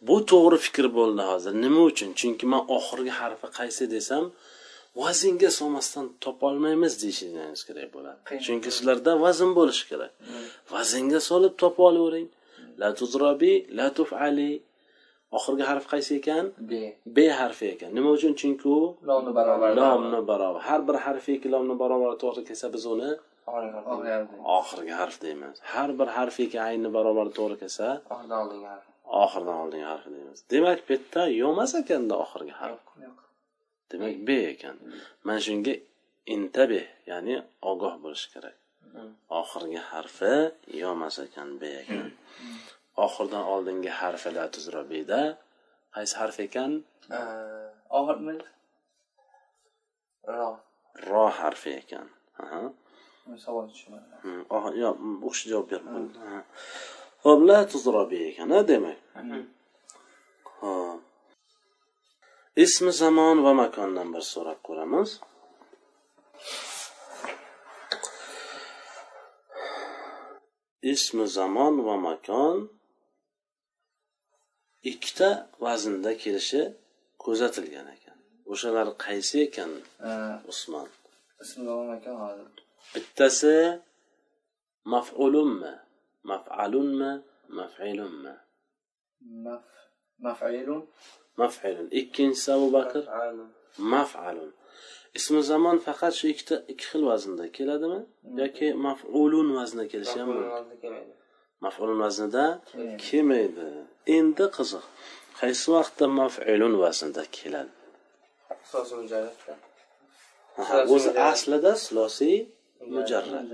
Bu 0.08 0.16
to'g'ri 0.30 0.58
fikr 0.66 0.86
bo'ldi 0.98 1.22
hozir. 1.30 1.52
Nima 1.64 1.80
uchun? 1.90 2.10
Chunki 2.20 2.44
man 2.52 2.62
oxirgi 2.76 3.12
harfi 3.20 3.46
qaysi 3.58 3.84
desam 3.94 4.24
vaznga 5.02 5.50
solmasdan 5.58 6.06
topolmaymiz 6.24 6.94
deyishingiz 7.02 7.60
kerak 7.68 7.88
bo'ladi. 7.94 8.18
Chunki 8.46 8.70
sizlarda 8.76 9.12
vazn 9.24 9.50
bo'lishi 9.58 9.84
kerak. 9.90 10.12
Vaznga 10.74 11.20
solib 11.30 11.54
topib 11.62 11.82
olavering 11.88 12.28
la 12.80 12.88
tuzrobi 12.98 13.52
la 13.78 13.86
tufali. 13.98 14.52
Oxirgi 15.36 15.64
harf 15.70 15.84
qaysi 15.92 16.12
ekan? 16.20 16.44
B. 16.70 16.72
B 17.16 17.18
harfi 17.40 17.66
ekan. 17.74 17.90
Nima 17.96 18.10
uchun? 18.16 18.32
Chunki 18.40 18.66
u 18.76 18.78
lomni 19.08 19.32
barobarida 19.38 19.80
lomni 19.80 20.20
barobar. 20.30 20.62
har 20.68 20.80
bir 20.88 20.96
harfiki 21.06 21.48
lomni 21.54 21.74
barobar 21.82 22.12
to'g'ri 22.22 22.42
kelsa 22.48 22.66
biz 22.74 22.84
uni 22.94 23.10
oxirgi 24.58 24.92
harf 25.00 25.00
harf 25.00 25.16
deymiz. 25.24 25.56
har 25.72 25.90
bir 25.98 26.08
harfiki 26.16 26.58
aynni 26.68 26.88
barobar 26.96 27.26
to'g'ri 27.38 27.56
kelsa 27.62 27.86
oxirdan 28.14 28.38
oldingi 28.44 28.68
harf. 28.72 28.84
oxiridan 29.24 29.56
oldingi 29.62 29.86
harfi 29.92 30.08
deymiz. 30.16 30.38
Demak 30.52 30.78
bu 30.88 30.92
yerda 30.94 31.22
yo'mas 31.42 31.72
ekanda 31.80 32.14
oxirgi 32.24 32.54
harf. 32.60 32.80
Yo'q. 33.06 33.27
Demak 33.90 34.16
b 34.26 34.28
ekan. 34.52 34.76
Mana 35.24 35.40
shunga 35.46 35.74
intabeh 36.34 36.86
ya'ni 37.10 37.34
ogoh 37.70 37.94
bo'lish 38.02 38.26
kerak. 38.32 38.56
Oxirgi 39.40 39.80
harfi 39.90 40.34
yo'mas 40.82 41.16
ekan 41.26 41.48
b 41.60 41.62
ekan. 41.82 42.06
Oxiridan 43.04 43.44
oldingi 43.52 43.90
harfi 44.00 44.30
la 44.36 44.44
tuzrobida 44.54 45.20
qaysi 45.94 46.14
harf 46.20 46.36
ekan? 46.46 46.72
Ro. 50.36 50.50
Ro 51.08 51.24
harfi 51.40 51.70
ekan. 51.82 52.06
Savol 53.44 53.64
tushunmadim 53.70 54.40
o'sha 55.28 55.44
javob 55.50 55.66
berib 55.70 55.86
Ha. 56.28 56.38
ho'p 57.24 57.40
la 57.48 57.58
tuzrobi 57.72 58.18
ekan 58.30 58.50
a 58.58 58.60
demak. 58.70 58.98
Ho'p. 60.60 61.00
Ismi 62.64 62.92
zamon 63.00 63.36
va 63.46 63.52
makondan 63.62 64.08
bir 64.14 64.24
so'rab 64.32 64.58
ko'ramiz. 64.66 65.10
Ismi 70.94 71.26
zamon 71.38 71.74
va 71.86 71.96
makon 72.08 72.56
ikkita 74.90 75.30
vaznda 75.64 76.10
kelishi 76.22 76.62
kuzatilgan 77.22 77.88
ekan. 77.96 78.18
O'shalar 78.52 78.86
qaysi 79.04 79.36
ekan 79.46 79.70
usmon? 80.52 80.88
ismi 81.42 81.70
hozir. 82.22 82.48
Bittasi 82.94 83.56
maf'ulunmi 84.92 85.72
maf'alunmi 86.30 87.12
maf'ilunmi? 87.58 88.34
Maf 89.44 89.66
maf'ilun 90.26 90.82
maf'ilun 91.40 91.88
ikkinchisi 92.00 92.48
abu 92.56 92.68
bakr. 92.76 93.02
Maf'alun. 93.94 94.50
Ismi 95.18 95.40
zamon 95.50 95.76
faqat 95.86 96.12
shu 96.18 96.26
ikkita 96.32 96.56
ikki 96.72 96.84
xil 96.90 97.02
vaznda 97.10 97.44
keladimi? 97.56 98.00
Yoki 98.40 98.68
maf'ulun 98.86 99.48
vaznda 99.58 99.84
kelishi 99.92 100.18
ham 100.22 100.28
Maf'ulun 100.30 100.64
mumkin 100.70 100.94
maf'ulun 101.64 101.98
vaznida 102.04 102.44
Kelmaydi. 103.04 103.66
endi 104.16 104.46
qiziq. 104.56 104.84
Qaysi 105.40 105.66
vaqtda 105.76 106.04
maf'ilun 106.20 106.74
vaznda 106.84 107.22
keladi? 107.36 107.72
O'zi 108.78 108.94
mujarrad. 109.00 109.36
aslida 111.32 111.72
sulosiy 111.86 112.36
mujarrad. 112.94 113.46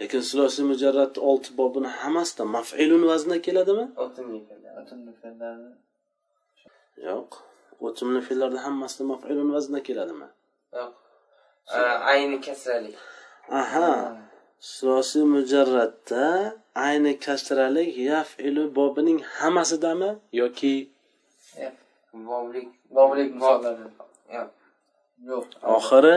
lekin 0.00 0.22
sulosiy 0.30 0.64
mujarrad 0.72 1.14
olti 1.30 1.50
bobini 1.58 1.90
hammasida 2.00 2.44
maf'ilun 2.56 3.02
vaznda 3.10 3.36
keladimi 3.46 3.86
yo'q. 7.08 7.30
O'timli 7.86 8.20
fe'llarda 8.28 8.58
hammasida 8.66 9.04
maf'ilun 9.12 9.48
vaznda 9.56 9.80
keladimi 9.86 10.28
Yo'q. 10.78 10.92
Ayni 12.12 12.38
kasrali. 12.46 12.92
aha. 13.60 13.88
Sulosiy 14.74 15.24
mujarradda 15.34 16.24
ayni 16.86 17.12
kasralik 17.26 17.90
yaf'ilu 18.10 18.62
bobining 18.76 19.20
hammasidami 19.38 20.10
yoki 20.40 20.74
boblik 22.14 22.68
Yo'q. 23.40 24.48
yo'q. 25.30 25.46
Oxiri? 25.76 26.16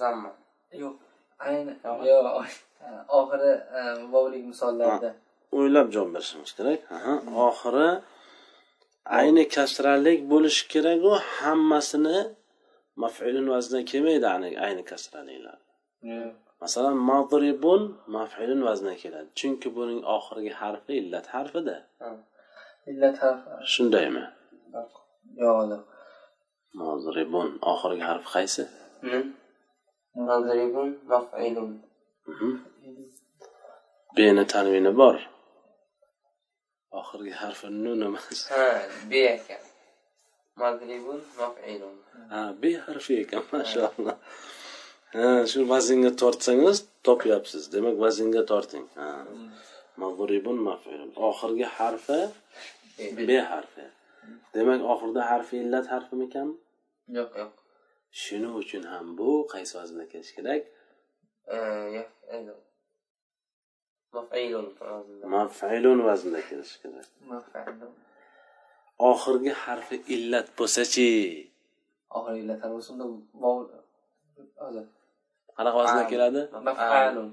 Zamma. 0.00 0.30
yo'q. 0.82 0.96
Ayni 1.46 1.72
Yo'q. 1.84 2.46
oxiri 3.18 3.52
boblik 4.12 4.44
misollarida. 4.50 5.10
O'ylab 5.56 5.88
javob 5.94 6.10
berishimiz 6.14 6.50
kerak. 6.58 6.80
Aha. 6.96 7.12
Oxiri 7.48 7.88
ayni 9.18 9.44
kasralik 9.56 10.20
bo'lishi 10.32 10.62
keraku 10.72 11.10
hammasini 11.38 12.18
maf'ilun 13.02 13.46
vazndan 13.54 13.84
kelmaydi 13.90 14.26
ayni 14.34 14.48
ayni 14.66 14.82
kasraliklar 14.90 15.58
masalan 16.62 16.96
madribun 17.10 17.82
maf'ilun 18.16 18.60
vazndan 18.68 18.96
keladi 19.02 19.28
chunki 19.40 19.68
buning 19.76 20.00
oxirgi 20.16 20.52
harfi 20.60 20.92
illat 21.00 21.26
harfida. 21.34 21.76
Ha. 22.02 22.10
illat 22.90 23.16
harfi. 23.24 23.48
Shundaymi 23.72 24.24
Yo'q. 25.42 25.70
madribun 26.80 27.48
oxirgi 27.72 28.04
harfi 28.10 28.28
qaysi? 28.36 28.62
Madribun 30.28 30.88
maf'ilun 31.12 31.70
beni 34.16 34.44
tanvini 34.52 34.92
bor 35.00 35.16
oxirgi 36.98 37.32
harfi 37.42 37.66
nun 37.84 38.00
emas 38.08 38.38
ha 38.52 38.64
b 39.10 39.12
ekan 39.36 39.62
madribun 40.60 41.20
maf'ilun 41.40 41.96
ha 42.32 42.40
b 42.60 42.62
harfi 42.84 43.12
ekan 43.22 43.42
mashaalloh 43.52 44.16
ha 45.14 45.26
shu 45.50 45.60
vaznga 45.72 46.10
tortsangiz 46.22 46.78
topyapsiz 47.06 47.62
demak 47.74 47.96
vaznga 48.04 48.42
torting 48.50 48.86
ha 48.98 49.08
mag'ribun 50.02 50.58
maf'ilun 50.68 51.10
oxirgi 51.28 51.66
harfi 51.76 52.20
b 53.26 53.28
harfi 53.50 53.84
demak 54.54 54.80
oxirida 54.92 55.22
harfi 55.30 55.54
illat 55.64 55.86
harfimikan 55.94 56.48
yo'q 57.16 57.30
yo'q 57.40 57.52
shuning 58.22 58.54
uchun 58.62 58.84
ham 58.92 59.06
bu 59.18 59.30
qaysi 59.52 59.72
vaznda 59.78 60.04
kelishi 60.12 60.32
kerak 60.38 60.62
maf'ilun 65.34 65.98
vaznida. 66.08 66.40
kelishi 66.48 66.76
kerak 66.82 67.06
oxirgi 69.10 69.52
harfi 69.64 69.96
illat 70.14 70.48
bo'lsachi? 70.58 71.10
Oxirgi 72.16 72.40
illat 72.44 72.60
unda 72.92 73.04
hozir. 74.64 74.86
Qanaqa 75.56 75.76
vaznda 75.82 76.02
keladi? 76.12 76.42
Maf'alun 76.68 77.28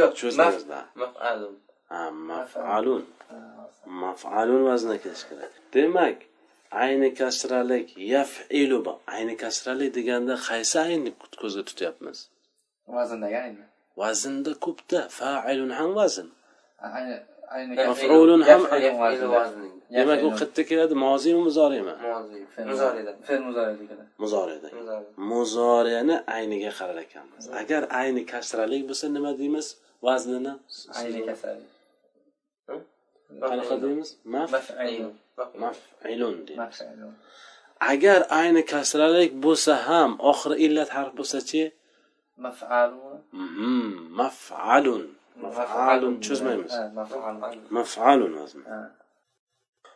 yo'q 0.00 0.12
maf'alun 1.02 1.54
maf'alun 2.32 3.04
maf'alun 4.02 4.62
vaznda. 4.70 4.94
Kelishi 5.02 5.24
kerak 5.30 5.52
demak 5.74 6.18
ayni 6.84 7.08
kasralik 7.20 7.88
yaf'ilu 8.14 8.78
ayni 9.14 9.34
kasralik 9.42 9.90
deganda 9.98 10.34
qaysi 10.48 10.76
aynni 10.86 11.10
ko'zga 11.42 11.62
tutyapmiz? 11.68 12.18
Vazndagi 12.96 13.38
ayni 13.46 13.64
vaznda 14.00 14.52
ko'pda 14.64 15.00
fa'ilun 15.18 15.70
ham 15.78 15.90
vazn. 15.98 16.28
Maf'ulun 17.90 18.42
ham 18.48 18.62
demak 19.96 20.20
u 20.26 20.30
qayerda 20.38 20.62
keladi? 20.70 20.94
Moziymi 21.06 21.40
muzoriymi? 21.48 21.94
Mozi 22.68 22.94
muzorida 24.22 24.68
muzoriyani 25.32 26.16
ayniga 26.36 26.70
qarar 26.78 26.98
ekanmiz. 27.06 27.44
Agar 27.60 27.82
ayni 28.00 28.22
kasralik 28.32 28.82
bo'lsa 28.90 29.06
nima 29.16 29.30
deymiz? 29.40 29.66
Vaznini 30.06 30.52
ayni 31.00 31.20
kasali 31.28 31.64
qanaqa 33.50 33.74
deymiz? 33.84 34.08
Maf 34.34 34.48
maf'ilun. 34.56 35.12
Maf'ilun 35.64 36.36
deymiz. 36.48 36.76
Agar 37.92 38.20
ayni 38.40 38.62
kasralik 38.72 39.32
bo'lsa 39.44 39.72
ham 39.88 40.10
oxiri 40.30 40.56
illat 40.66 40.90
harf 40.96 41.12
bo'lsachi 41.18 41.62
مفعل. 42.38 42.92
مفعل. 44.10 45.08
مفعل. 45.36 46.18
شو 46.24 46.32
اسمه 46.32 46.56
مفعل. 46.94 47.60
مفعل 47.70 48.32
لازم 48.34 48.62
آه. 48.66 48.90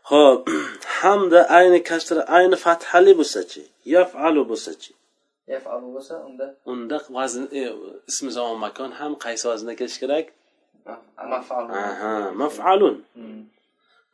خب 0.03 0.45
حمد 0.85 1.35
عين 1.35 1.77
كسر 1.77 2.25
عين 2.33 2.55
فتح 2.55 2.97
لي 2.97 3.15
بسجي 3.15 3.63
يفعل 3.87 4.45
بسجي 4.45 4.95
يفعل 5.49 5.81
بس 5.81 6.13
عنده 6.13 6.57
عنده 6.67 7.03
وزن 7.11 7.49
آه، 7.53 7.95
اسم 8.09 8.31
زمان 8.31 8.57
مكان 8.59 8.93
هم 8.93 9.15
قيس 9.15 9.47
وزن 9.47 9.73
كش 9.73 9.99
كرك 9.99 10.33
مفعل. 11.19 12.35
مفعل 12.35 13.01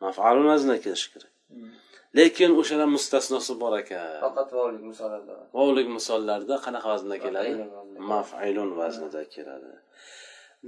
مفعل 0.02 0.38
وزن 0.38 0.76
كش 0.76 1.08
كرك 1.08 1.30
lekin 2.16 2.50
o'shada 2.60 2.86
mustasnosi 2.94 3.52
bor 3.62 3.72
ekan. 3.82 4.20
Faqat 4.24 4.48
vovlik 4.56 4.84
misollarda. 4.90 5.36
Vovlik 5.58 5.88
misollarda 5.96 6.54
qanaqa 6.64 6.88
vaznda 6.94 7.16
keladi? 7.24 7.52
Maf'ilun 8.12 8.70
vaznida. 8.80 9.22
keladi. 9.34 9.72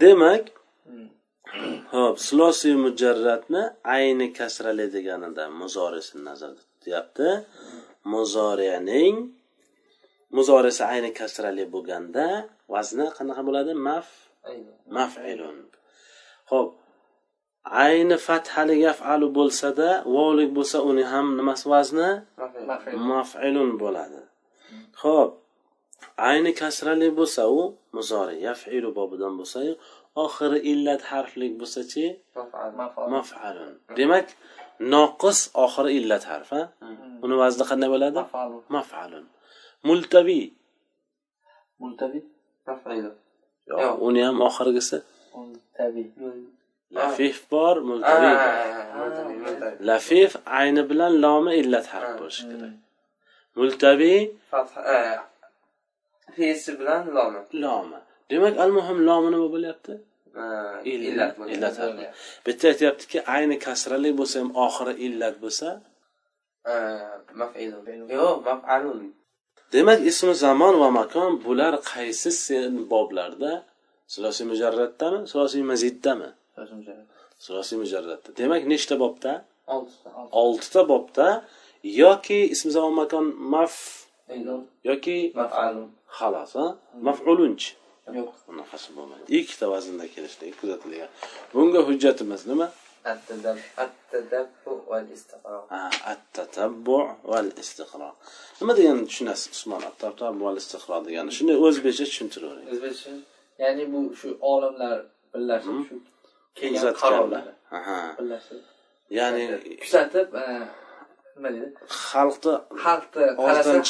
Demak 0.03 0.45
ho'p 1.95 2.17
sulosiy 2.29 2.75
mujarratni 2.85 3.63
ayni 3.97 4.29
kasrali 4.39 4.87
deganida 4.97 5.45
muzorisini 5.61 6.23
nazarda 6.31 6.63
tutyapti. 6.71 7.29
Muzoriyaning 8.13 9.15
muzorisi 10.37 10.83
ayni 10.93 11.11
kasrali 11.21 11.65
bo'lganda 11.75 12.27
vazni 12.75 13.07
qanaqa 13.19 13.43
bo'ladi? 13.49 13.73
Maf 13.89 14.09
maf'ilun. 14.97 15.59
Ho'p 16.51 16.69
ayni 17.65 18.17
fathali 18.27 18.75
yaf'alu 18.87 19.27
bo'lsada 19.39 19.89
vovlik 20.15 20.51
bo'lsa 20.57 20.79
uni 20.91 21.05
ham 21.13 21.27
nimasi 21.39 21.65
vazni? 21.73 22.11
Maf'il. 22.71 22.97
maf'ilun 23.13 23.71
bo'ladi. 23.83 24.21
Ho'p 25.03 25.31
ayni 26.29 26.53
kasrali 26.61 27.09
bo'lsa 27.19 27.43
u 27.59 27.61
muzori 27.97 28.37
yaf'ilu 28.49 28.89
bobidan 28.99 29.33
bo'lsa 29.41 29.59
oxiri 30.25 30.59
illat 30.73 31.03
harflik 31.11 31.53
bo'lsachi 31.61 32.05
Maf'al. 32.81 33.09
maf'alun 33.15 33.73
demak 33.99 34.27
noqis 34.95 35.39
oxiri 35.65 35.91
illat 35.99 36.25
harf 36.31 36.51
a? 36.61 36.63
uni 37.25 37.37
vazni 37.43 37.65
qanday 37.71 37.89
bo'ladi? 37.95 38.19
Maf'alun 38.77 39.25
multabi 39.89 40.41
Yo'q. 43.71 43.93
uni 44.07 44.21
ham 44.27 44.37
oxirgisi. 44.49 44.99
Multabi 45.37 46.03
lafif 46.97 47.37
bor 47.53 47.77
multabiy 47.89 48.35
bor 48.43 48.55
Multabi, 49.01 49.35
multabi. 49.45 49.75
lafif 49.89 50.33
ayni 50.61 50.83
bilan 50.91 51.13
lomi 51.25 51.53
illat 51.63 51.87
harf 51.93 52.11
bo'lishi 52.21 52.43
kerak. 52.51 52.75
Multabiy 53.59 54.21
Fath 54.53 54.75
eh, 54.97 55.19
fe'si 56.37 56.71
bilan 56.81 57.03
lomi. 57.17 57.41
lomi. 57.65 57.99
Demak 58.31 58.55
al 58.65 58.71
muhim 58.79 58.99
lomi 59.09 59.29
nima 59.35 59.49
bo'lyapti? 59.57 59.95
Illat, 60.95 61.33
illat 61.55 61.75
bitta 62.47 62.65
aytyaptiki 62.73 63.19
ayni 63.37 63.57
kasrali 63.67 64.11
bo'lsa 64.21 64.37
ham 64.43 64.51
oxiri 64.67 64.93
illat 65.07 65.35
bo'lsa? 65.45 65.69
Maf'ilun. 67.41 67.83
Yo'q, 68.19 68.37
maf'alun. 68.49 69.01
demak 69.73 70.01
ismi 70.11 70.35
zamon 70.45 70.75
va 70.83 70.89
makon 71.01 71.33
bular 71.45 71.75
qaysi 71.93 72.31
sen 72.47 72.73
boblarda? 72.93 73.53
Sulosiy 74.13 74.45
mujarratdami 74.53 75.19
sulosiy 75.31 75.63
maziddami 75.73 76.29
sulosiy 77.45 77.77
mujarratda 77.83 78.31
demak 78.41 78.63
nechta 78.73 78.95
bobda? 79.05 79.33
Oltita. 80.43 80.81
bobda 80.93 81.27
yoki 81.85 82.39
ismi 82.55 82.71
zamon 82.77 82.95
makon 83.03 83.25
maf 83.55 83.75
yoki 84.91 85.17
xalos 86.19 86.53
maf'ulunchi 87.07 87.71
yo'q. 88.19 88.31
Bunaqasi 88.49 88.89
bo'lmaydi. 88.97 89.27
Ikkita 89.39 89.67
vaznda 89.75 90.07
kelishligi 90.15 90.55
kuzatilgan 90.61 91.11
bunga 91.55 91.81
hujjatimiz 91.89 92.43
nima? 92.51 92.67
At-tatabbu 96.13 96.99
val 97.33 97.49
istiqro 97.63 98.11
nima 98.61 98.73
degani 98.79 99.03
tushunasiz 99.11 99.49
usmon 99.57 99.83
at-tatabbu 99.91 100.43
val 100.49 100.59
istiqro 100.63 100.97
degani 101.07 101.31
shunday 101.37 101.57
o'zbekcha 101.67 102.05
tushuntiravering 102.11 102.67
o'zbekcha 102.75 103.13
ya'ni 103.63 103.85
bu 103.93 104.01
shu 104.21 104.29
olimlar 104.53 104.97
birlashib 105.33 105.79
shu 105.89 105.97
birlashib. 108.19 108.61
Ya'ni 109.19 109.43
kuzatib 109.83 110.29
e, 110.43 110.45
nima 111.37 111.49
deydi 111.55 111.69
xalqni 112.11 112.55
xalqni 112.85 113.25
qarasa 113.41 113.71
og'zidan 113.71 113.83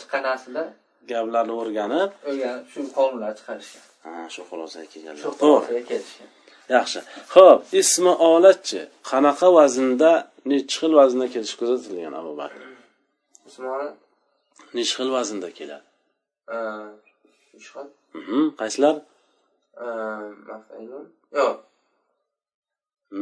chiqqan 0.00 0.22
narsalar 0.28 0.66
gaplarni 1.10 1.54
o'rganib 1.60 2.10
o'rganib 2.30 2.64
shu 2.72 2.80
qonunlar 2.98 3.32
chiqarishgan. 3.38 3.84
Ha, 4.04 4.12
shu 4.34 4.40
xulosaga 4.50 4.86
kelganlar. 4.92 5.22
Shu 5.24 5.30
to'g'ri 5.42 5.60
xulosaga 5.60 5.82
kelishgan. 5.90 6.28
Yaxshi. 6.76 7.00
Ho'p 7.34 7.60
ismi 7.80 8.12
olatchi. 8.30 8.80
Qanaqa 9.10 9.48
vaznda 9.58 10.12
nechi 10.50 10.74
xil 10.80 10.92
vaznda 11.00 11.26
kelishi 11.34 11.56
kuzatilgan 11.60 12.14
abu 12.20 12.32
bakr? 12.40 12.60
Nechi 14.76 14.92
xil 14.98 15.10
vaznda 15.16 15.48
keladi? 15.58 15.86
Uch 17.56 17.68
xil. 17.72 17.88
Mhm, 18.18 18.44
qaysilar? 18.60 18.96
Maf'ilun. 20.48 21.06
Yo'q, 21.38 21.56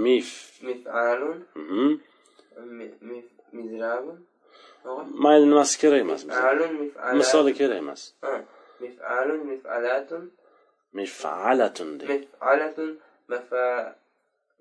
mif 0.04 0.28
mif'alun, 0.66 1.38
Mhm. 1.54 1.90
mi- 2.78 2.94
mif- 3.10 3.36
mizrabun. 3.56 4.18
To'g'ri? 4.84 5.04
mayli 5.24 5.46
nimasi 5.50 5.74
kerak 5.82 6.00
emas 6.06 6.20
bizga 6.26 6.36
Mif'alun, 6.40 6.72
mif'alatun. 6.82 7.18
misoli 7.20 7.52
kerak 7.58 7.78
emas 7.84 8.02
Ha, 8.24 8.32
mif'alun, 8.82 9.40
mif'alatun, 9.50 10.24
mifalatun 10.98 11.88
deydi 11.98 12.12
mif'alatun, 12.12 12.90
mafa 13.30 13.66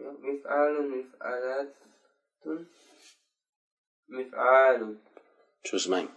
yo'q, 0.01 0.15
mif'alun, 0.27 0.85
mif'alatun, 0.95 2.59
mif'alun, 4.15 4.93
cho'zmang 5.67 6.07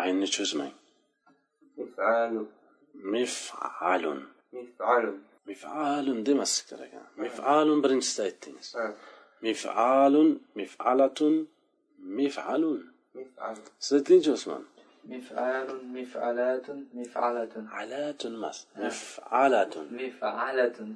aynni 0.00 0.26
cho'zmang 0.36 0.72
mif'alun, 1.78 2.46
mif'alun 3.14 4.20
mif'alun. 4.56 5.18
Mif'alun 5.48 6.18
demaslik 6.26 6.66
kerak 6.70 6.92
a. 7.00 7.02
mif'alun 7.24 7.78
birinchisida 7.84 8.22
aytdingiz 8.28 8.68
Ha, 8.78 8.84
mif'alun 9.46 10.28
mif'alatun 10.58 11.34
mif'alun 12.18 12.78
mif'alun. 13.18 13.64
siz 13.84 13.92
aytingchi 13.98 14.30
usmon 14.38 14.62
mif'alun 15.12 15.80
mif'alatun 15.96 16.78
mif'alatun 16.98 17.64
alatun 17.80 18.32
emas 18.38 18.58
mif'alatun 18.84 19.84
mif'alatun 20.00 20.90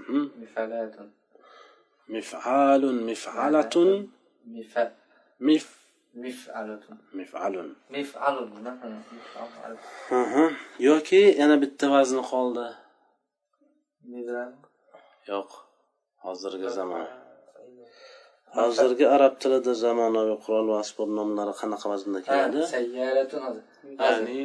Mhm. 0.00 0.22
mif'alatun 0.42 1.08
mif'alun 2.14 2.96
mif'alatun 3.08 3.90
mifa 4.54 4.82
mif 5.48 5.66
mif'alatun 6.24 6.96
mif'alun 7.18 7.68
mif'alun 7.94 8.48
nima? 10.14 10.46
Vazni 14.06 14.22
qoldi 14.26 14.26
Nizam. 14.26 14.50
yo'q 15.30 15.50
hozirgi 16.24 16.68
zamon 16.78 17.06
hozirgi 18.56 19.04
arab 19.16 19.34
tilida 19.42 19.72
zamonaviy 19.84 20.36
qurol 20.44 20.66
va 20.72 20.76
asbob 20.84 21.08
nomlari 21.18 21.54
qanaqa 21.60 21.86
vaznda 21.92 22.18
keladi 22.26 22.60
sayyaratun 22.74 23.42
ya'ni 24.00 24.38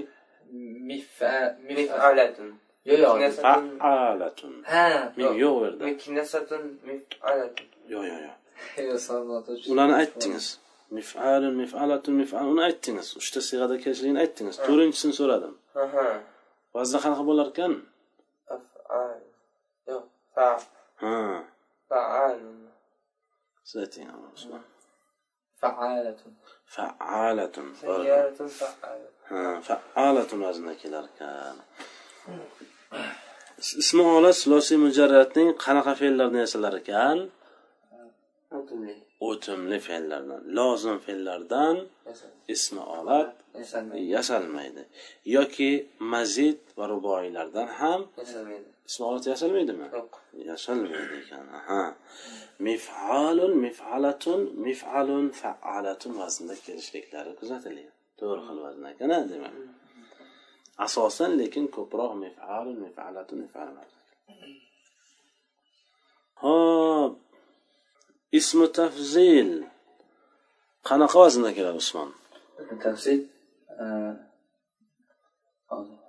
Mif'a 0.90 1.34
mif'a 1.70 1.70
mif'alatun 1.70 2.50
Yo 2.90 2.96
yo. 3.02 3.10
fa'alatun 3.44 4.54
Ha. 4.72 4.86
ming 5.18 5.34
yo'q 5.44 5.56
u 5.58 5.62
yerda 5.66 5.84
miknasatun 5.90 6.64
mif'alatun 6.90 7.68
yo'q 7.94 8.04
yo'q 8.12 8.22
yo'q 8.90 9.72
ularni 9.74 9.96
aytdingiz 10.02 10.46
mif'alun 10.98 11.54
mif'alatun 11.62 12.14
mif'al. 12.22 12.44
Uni 12.54 12.62
aytdingiz 12.70 13.08
uchta 13.22 13.40
siyg'ada 13.50 13.76
kelishligini 13.84 14.20
aytdingiz 14.26 14.56
to'rtinchisini 14.66 15.14
so'radim 15.20 15.54
aha. 15.86 16.08
Vazni 16.76 16.98
qanaqa 17.04 17.24
bo'lar 17.30 17.48
ekan 17.54 17.74
yo'q 20.38 20.38
fa 20.38 20.48
ha 21.02 21.16
fa'alun 21.90 22.60
siz 23.70 23.78
ayting 23.84 24.08
Usmon. 24.36 24.64
Fa'alatun. 25.62 26.34
fa'alatun 26.76 27.68
sayyaratun 27.82 28.50
fa'al 28.60 29.02
ha 29.30 29.42
fa'alatun 29.68 30.40
vaznda 30.46 30.74
kelar 30.82 31.06
ekan 31.12 31.56
ismi 33.84 34.04
ola 34.18 34.32
sulosiy 34.42 34.78
mujarratning 34.86 35.50
qanaqa 35.64 35.94
fe'llarni 36.02 36.40
yasalar 36.44 36.74
ekan 36.82 37.18
o'tinli 38.62 38.96
o'timli 39.30 39.78
fe'llardan 39.88 40.42
lozim 40.58 40.98
fe'llardan 41.06 41.76
ismi 42.56 42.84
olat 42.98 43.36
yasalmaydi. 44.16 44.84
yoki 45.36 45.72
mazid 46.14 46.60
va 46.78 46.86
ruboiylardan 46.94 47.68
ham 47.80 48.02
ismi 48.90 49.04
olat 49.10 49.26
yasalmaydimi? 49.34 49.86
Yo'q. 49.98 50.12
Yasalmaydi 50.52 51.16
ekan 51.22 51.48
aha. 51.60 51.84
Mif'alun 52.68 53.54
mif'alatun 53.66 54.42
mif'alun 54.68 55.26
fa'alatun 55.42 56.12
vaznda 56.22 56.56
kelishliklari 56.66 57.32
kuzatilgan. 57.40 57.94
To'g'ri 58.20 58.42
xil 58.48 58.58
vazn 58.66 58.84
ekan 58.94 59.12
demak. 59.32 59.56
Asosan 60.86 61.32
lekin 61.40 61.66
ko'proq 61.76 62.12
mif'alun 62.26 62.78
mif'alatun 62.86 63.38
mif'alun 63.44 63.78
ho'p 66.44 67.21
ismi 68.40 68.68
tafzil 68.80 69.50
qanaqa 70.88 71.18
vaznda 71.24 71.50
keladi 71.58 71.78
usmon 71.84 72.10
Tafsir. 72.84 73.20
Hozir. 75.72 76.00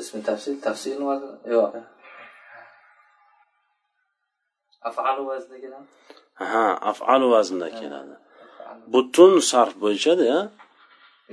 Ismi 0.00 0.20
tafsir, 0.28 0.54
tafsir 0.66 0.94
nima? 1.00 1.14
Yo'q. 1.54 1.74
Af'alu 4.88 5.22
vaznida 5.30 5.58
keladi. 5.64 5.86
aha 6.44 6.66
af'alu 6.90 7.26
vaznda 7.34 7.68
keladi 7.80 8.14
butun 8.94 9.32
sarf 9.50 9.74
bo'yichada 9.84 10.24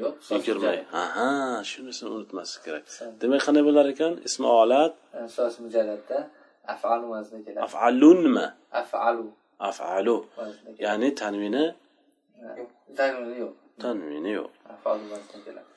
Yo'q, 0.03 0.15
yigirma 0.33 0.71
aha 1.03 1.29
shunisini 1.71 2.09
unutmaslik 2.15 2.61
kerak 2.65 2.85
demak 3.21 3.41
qanday 3.45 3.63
bo'lar 3.67 3.85
ekan 3.93 4.13
ismi 4.27 4.47
olat 4.61 4.93
Sos 5.37 5.55
mujalladda 5.63 6.17
af'alu 6.73 7.05
vaznida 7.13 7.41
keladi. 7.45 7.61
af'alunmi 7.67 8.45
Af'alu 8.81 9.25
af'alu 9.69 10.15
keladi. 10.35 10.83
ya'ni 10.85 11.09
tanvini 11.21 11.65
Tanvini 12.99 13.35
yo'q. 13.43 13.53
tanvini 13.83 14.31
yo'q 14.39 14.51
Af'alu 14.73 15.03
keladi. 15.45 15.71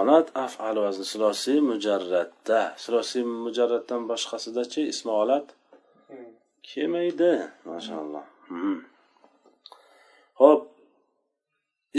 Olat 0.00 0.26
af'al 0.46 0.76
vazni 0.84 1.04
silosiy 1.12 1.58
mujarratda 1.70 2.60
silosiy 2.84 3.22
mujarratdan 3.44 4.02
boshqasidachi 4.10 4.80
ismi 4.92 5.12
olat 5.22 5.46
kelmaydi 6.68 7.32
mashaalloh 7.70 8.24
ho'p 10.40 10.62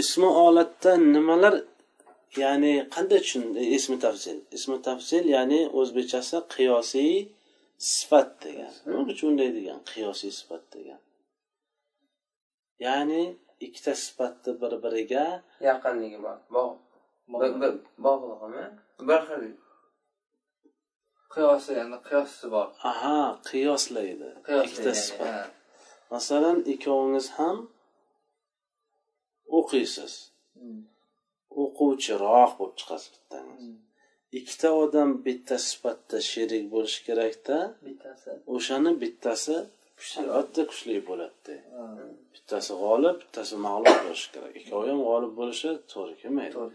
ismi 0.02 0.28
olatda 0.46 0.90
nimalar 1.14 1.54
ya'ni 2.42 2.72
qanday 2.94 3.20
tushun 3.24 3.44
ismi 3.78 3.96
tafsil 4.04 4.38
ismi 4.56 4.76
tafsil 4.88 5.24
ya'ni 5.36 5.60
o'zbekchasi 5.80 6.36
qiyosiy 6.54 7.12
sifat 7.78 8.30
degan. 8.44 8.72
Nima 8.86 9.02
uchun 9.12 9.28
unday 9.32 9.50
degan? 9.58 9.78
Qiyosiy 9.90 10.32
sifat 10.40 10.64
degan. 10.74 11.00
Ya'ni 12.84 13.22
ikkita 13.66 13.92
sifatni 14.04 14.52
bir 14.62 14.72
biriga 14.84 15.24
yaqinligi 15.68 16.18
bor. 16.26 16.36
Bog'liqmi 18.04 18.64
bir 19.08 19.20
xil 19.28 19.44
Qiyosi, 21.34 21.70
ya'ni 21.80 21.98
qiyosi 22.08 22.46
bor. 22.54 22.68
aha 22.90 23.18
qiyoslaydi. 23.50 24.30
Ikkita 24.66 24.92
sifat. 25.04 25.50
masalan 26.12 26.58
ikkovingiz 26.72 27.26
ham 27.38 27.56
o'qiysiz. 29.58 30.12
Hmm. 30.58 30.80
o'quvchiroq 31.62 32.50
bo'lib 32.58 32.74
chiqasiz 32.80 33.08
bittangiz 33.14 33.60
Hmm. 33.60 33.76
Ikkita 34.38 34.68
odam 34.82 35.10
bitta 35.26 35.56
sifatda 35.68 36.20
sherik 36.30 36.64
bo'lishi 36.74 37.00
kerakda. 37.08 37.56
Bittasi. 37.86 38.30
o'shani 38.54 38.92
bittasi 39.02 39.56
albatta 40.20 40.62
kuchli 40.70 40.96
bo'ladi. 41.08 41.54
Ha. 41.76 41.84
bittasi 42.34 42.72
g'olib 42.82 43.16
bittasi 43.22 43.54
mag'lub 43.66 43.96
bo'lishi 44.06 44.28
kerak. 44.34 44.52
Ikkovi 44.60 44.88
ham 44.92 45.00
g'olib 45.08 45.32
bo'lishi 45.40 45.70
to'g'ri 45.92 46.14
kelmaydi. 46.22 46.66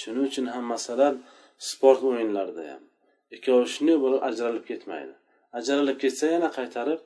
Shuning 0.00 0.24
uchun 0.30 0.46
ham 0.54 0.64
masalan 0.74 1.14
sport 1.70 2.00
o'yinlarida 2.10 2.64
ham 2.72 2.82
ikkovi 3.36 3.66
shunday 3.74 3.98
bo'lib 4.04 4.20
ajralib 4.28 4.64
ketmaydi. 4.70 5.14
Ajralib 5.58 5.98
ketsa 6.02 6.30
yana 6.34 6.48
qaytarib 6.58 7.00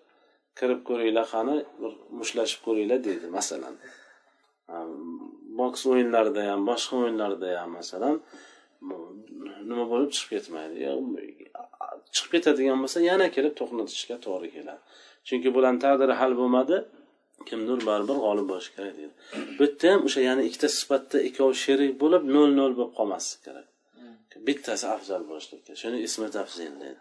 kirib 0.59 0.81
ko'ringlar 0.89 1.27
qani 1.35 1.57
bir 1.81 1.93
mushtlashib 2.21 2.61
ko'ringlar 2.67 3.01
deydi 3.09 3.27
masalan. 3.39 3.75
Boks 5.61 5.83
o'yinlarida 5.93 6.43
ham 6.51 6.61
boshqa 6.71 6.95
o'yinlarda 7.03 7.49
ham 7.61 7.71
masalan 7.79 8.17
nima 9.71 9.85
bo'lib 9.93 10.11
chiqib 10.17 10.31
ketmaydi? 10.35 10.77
Chiqib 12.15 12.31
ketadigan 12.35 12.79
bo'lsa 12.85 12.99
yana 13.11 13.27
kelib 13.37 13.55
to'qnatishga 13.61 14.17
to'g'ri 14.27 14.49
keladi. 14.57 14.81
Chunki 15.29 15.49
bularni 15.57 15.81
taqdiri 15.85 16.15
hal 16.21 16.33
bo'lmadi. 16.41 16.77
Kimdir 17.49 17.79
baribir 17.89 18.19
g'olib 18.25 18.47
bo'lishi 18.51 18.71
kerak 18.77 18.95
deydi. 18.99 19.15
Bu 19.57 19.63
yerda 19.67 19.87
ham 19.93 20.01
o'sha 20.09 20.21
ya'ni 20.29 20.43
ikkita 20.49 20.69
sifatda 20.79 21.19
ikkovi 21.29 21.55
sherik 21.65 21.93
bo'lib 22.03 22.23
nol 22.35 22.51
nol 22.61 22.73
bo'lib 22.79 22.93
qolmaslik 22.99 23.41
kerak. 23.47 23.67
Bittasi 24.49 24.87
afzal 24.97 25.23
bo'lishligi 25.31 25.63
kerak. 25.67 25.79
Shuni 25.83 25.99
ismi 26.09 26.29
tafzil 26.37 26.75
deydi. 26.83 27.01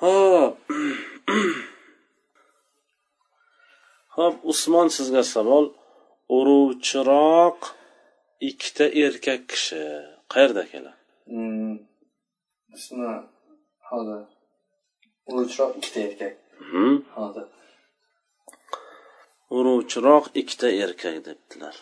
Ho'p 0.00 0.54
ho'p 4.16 4.36
usmon 4.52 4.88
sizga 4.96 5.24
savol. 5.34 5.66
Uruvchiroq 6.36 7.60
ikkita 8.48 8.86
erkak 9.04 9.42
kishi. 9.52 9.84
Qayerda 10.32 10.64
keladi 10.72 10.96
Hmm. 11.30 11.74
Ismi 12.76 13.08
hozir. 13.90 14.22
Uruvchiroq 15.30 15.72
ikkita 15.78 16.00
erkak. 16.08 16.34
Mhm. 16.62 16.94
Hozir. 17.18 17.46
uruvchiroq 19.56 20.24
ikkita 20.40 20.68
erkak 20.84 21.16
debdilar 21.26 21.76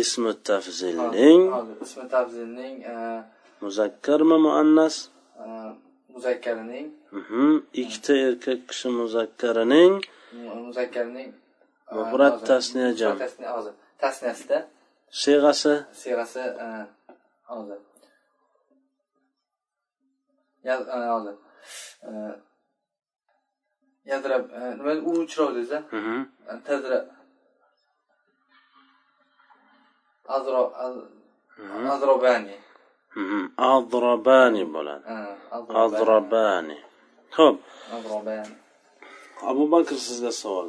ismi 0.00 0.32
tafzilning 0.48 1.42
ismi 1.84 2.04
tafzilning 2.14 2.76
eh, 2.92 3.20
muzakkarmi 3.62 4.36
muannas 4.46 4.96
eh, 5.42 5.70
muzakkarining 6.14 6.86
Mhm. 7.18 7.46
ikkita 7.82 8.12
erkak 8.28 8.60
kishi 8.68 8.88
muzakkarining 9.00 9.94
mu- 10.32 10.56
muzakkarining 10.66 11.30
eh, 11.90 11.94
Mufrat 11.96 12.36
tasniya 12.48 12.90
jam. 13.00 13.16
Tasniyasida 14.02 14.58
siyg'asi 15.10 15.74
siyg'asi 16.02 16.40
eh, 16.64 16.84
hozir. 17.50 17.78
Yaz 20.64 20.80
eh, 20.88 21.08
hozir. 21.14 21.36
Eh, 22.08 22.34
Yadrab 24.10 24.44
eh, 24.52 24.72
nima 24.78 24.92
uruvchiroq 25.10 25.50
dedingiz 25.54 25.72
Mhm. 25.98 26.16
Tazra 26.66 26.98
Azro 30.36 30.62
az- 30.84 31.04
Azrobani. 31.94 32.56
Mhm. 33.16 33.40
adrabani 33.56 34.64
bo'ladi 34.74 35.04
Ha, 35.08 35.36
adrabani 35.84 36.76
ho'p 37.36 37.56
Azrobani. 37.96 38.54
abu 39.50 39.64
bakr 39.72 39.94
sizga 40.06 40.32
savol 40.42 40.68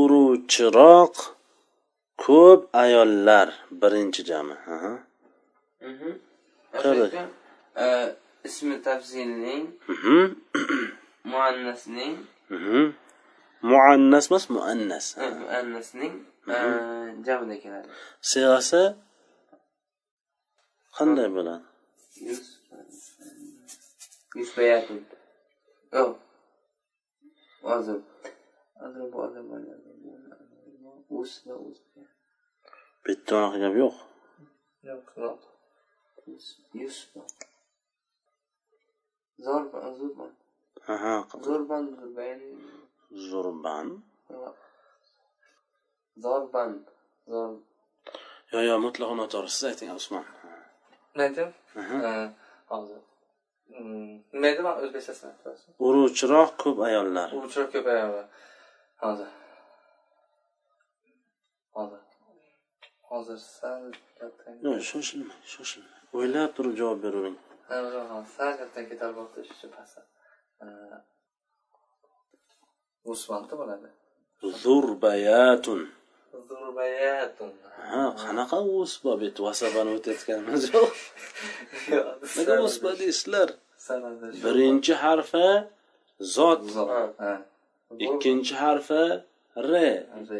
uruvchiroq 0.00 1.14
ko'p 2.24 2.60
ayollar 2.82 3.48
birinchi 3.80 4.22
jami. 4.28 4.56
Mhm. 5.88 6.12
E, 7.84 7.86
ismi 8.48 8.76
tafzilning 8.86 9.64
Mhm. 9.92 10.22
muannasning 11.32 12.14
Mhm. 12.56 12.82
muannas 13.70 14.26
emas 14.30 14.44
muannas. 14.54 15.06
e, 15.22 15.24
muannasning 15.42 16.14
e, 16.54 16.58
jamida 17.26 17.56
keladi. 17.62 17.88
Sig'asi 18.30 18.82
qanday 20.96 21.28
bo'ladi? 21.36 21.64
Hozir 27.66 27.98
hozir 28.80 29.04
bu 29.12 29.16
odam 29.26 29.46
uz 31.20 31.30
va 31.46 31.54
uz 31.68 31.78
bitta 33.04 33.34
unaqa 33.38 33.58
gap 33.64 33.74
yo'q 33.82 33.96
yo'q 34.88 35.06
yo'q 35.24 35.40
yuz 36.28 36.46
yuz 36.80 36.96
zorban 39.46 39.94
zurban 40.00 40.32
aha 40.94 41.14
zurban 41.46 41.84
zurban 42.00 42.40
zurban 43.30 43.88
zorban 46.24 46.72
zor 47.32 47.50
yo 48.52 48.60
yo 48.68 48.74
mutlaqo 48.86 49.14
noto'g'ri 49.20 49.50
siz 49.54 49.64
ayting 49.70 49.90
usmon 50.00 50.24
nima 51.14 51.24
aytdim 51.28 51.50
Eh, 52.10 52.28
hozir 52.72 53.02
Mm, 53.78 54.12
nima 54.32 54.46
edi 54.52 54.62
man 54.66 54.74
o'zbekchasini 54.82 55.30
aytyapsiz 55.32 55.72
uruvchiroq 55.86 56.50
ko'p 56.62 56.78
ayollar 56.88 57.28
urchiroq 57.38 57.70
ko'payadi 57.74 58.06
hozir 58.12 58.26
hozir 59.04 59.28
hozir 63.16 63.38
sal 63.58 63.82
yo'q 64.64 64.80
shoshilmang 64.90 65.42
shoshilmang 65.54 66.00
o'ylab 66.18 66.50
turib 66.56 66.74
javob 66.80 66.98
beravering 67.04 67.38
Ha, 67.68 67.76
sal 68.36 68.52
gapdan 68.60 68.84
ketarib 68.90 69.16
bo'libdi 69.18 69.40
shu 69.60 69.68
Eh, 70.64 70.98
usmonda 73.12 73.54
bo'ladi? 73.60 73.88
Zurbayatun. 74.62 75.80
Zurbayatun. 76.48 77.52
Ha 77.90 78.02
qanaqa 78.22 78.58
usba 78.80 79.12
bu 79.18 79.24
yerda 79.26 79.40
vasabani 79.48 79.90
o'tayotganimiz 79.96 80.62
yo'q 80.74 80.94
nega 82.36 82.54
usba 82.68 82.90
deysizlar? 83.00 83.48
Birinchi 84.44 84.94
harfi 85.04 85.48
zot. 86.36 86.62
Ikkinchi 88.06 88.54
harfi 88.62 89.02
Re. 89.72 89.88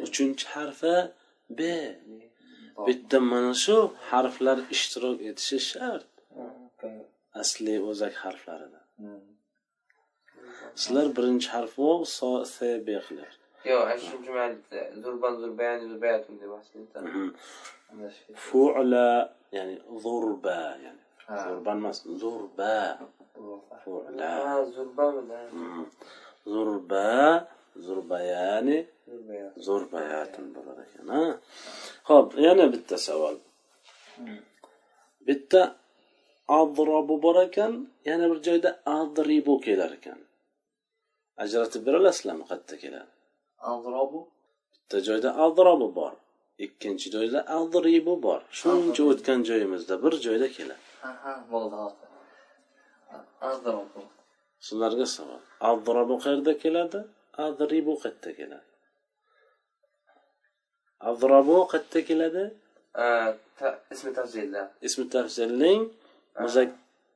uchinchi 0.07 0.47
harfi 0.55 0.95
b 1.59 1.61
bitta 2.87 3.19
mana 3.31 3.53
shu 3.65 3.77
harflar 4.11 4.59
ishtirok 4.75 5.17
etishi 5.29 5.59
shart. 5.71 6.07
Asliy 7.43 7.79
o'zak 7.91 8.15
harflarida. 8.25 8.81
Sizlar 10.81 11.07
birinchi 11.17 11.49
harf 11.55 11.73
vov 11.83 12.01
so 12.17 12.31
se 12.55 12.69
b 12.87 12.89
qilyapsiz 13.07 13.43
yo'q 13.71 13.81
ana 13.91 13.97
shu 14.07 14.17
jumada 14.27 14.81
zurban 15.05 15.33
zurbayan 15.43 15.77
zurbayatun 15.85 16.35
demoqchida 16.41 16.99
Mhm. 17.09 17.27
Fu'la 18.47 19.09
ya'ni 19.57 19.77
zurba 20.05 20.59
ya'ni 20.85 21.03
Ha. 21.29 21.35
zurban 21.47 21.77
emas 21.83 21.99
zurba. 22.23 22.75
Fu'la. 23.83 24.33
Mhm. 25.61 25.85
zurba 26.55 27.07
zurbayani 27.87 28.79
zurbayat 29.07 29.53
zurbayatun 29.67 30.47
bo'lar 30.57 30.79
ekan 30.87 31.07
ha? 31.15 31.25
Ho'p 32.09 32.29
yana 32.47 32.65
bitta 32.75 32.97
savol. 33.09 33.37
Bitta 35.27 35.61
adrobu 36.61 37.15
bor 37.25 37.37
ekan 37.47 37.73
yana 38.11 38.27
bir 38.31 38.39
joyda 38.47 38.71
adribu 38.99 39.55
kelar 39.67 39.91
ekan. 39.99 40.19
Ajratib 41.43 41.83
bera 41.87 41.97
olasizlarmi 42.03 42.45
qayerda 42.51 42.77
keladi? 42.85 43.11
Azrobu 43.73 44.21
bitta 44.75 44.99
joyda 45.09 45.31
adrobu 45.45 45.89
bor 45.99 46.13
ikkinchi 46.65 47.07
joyda 47.17 47.39
adribu 47.59 48.15
bor. 48.27 48.41
Shuncha 48.61 49.03
o'tgan 49.11 49.41
joyimizda 49.49 49.95
bir 50.05 50.13
joyda 50.27 50.49
keladi. 50.57 50.85
Ha 51.03 51.35
bo'ldi 51.53 51.77
Azrobu 53.51 54.01
sizlarga 54.67 55.07
savol. 55.17 55.43
Adrobu 55.71 56.15
qayerda 56.25 56.53
keladi? 56.65 56.99
Adribu 57.47 57.95
qayerda 58.03 58.33
keladi 58.41 58.67
adrobu 61.01 61.67
qayerda 61.73 62.05
keladi? 62.09 62.45
Ta- 63.59 63.79
ismi 63.91 64.13
tafzilda 64.15 64.63
ismi 64.83 65.09
tafzilning 65.15 65.83
muzak 66.41 66.71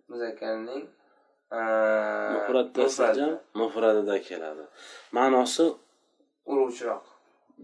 muzakkarning 0.08 0.84
jam 3.18 3.38
mufradida 3.60 4.16
keladi. 4.28 4.64
Ma'nosi? 5.16 5.66
Uruvchiroq 6.50 7.04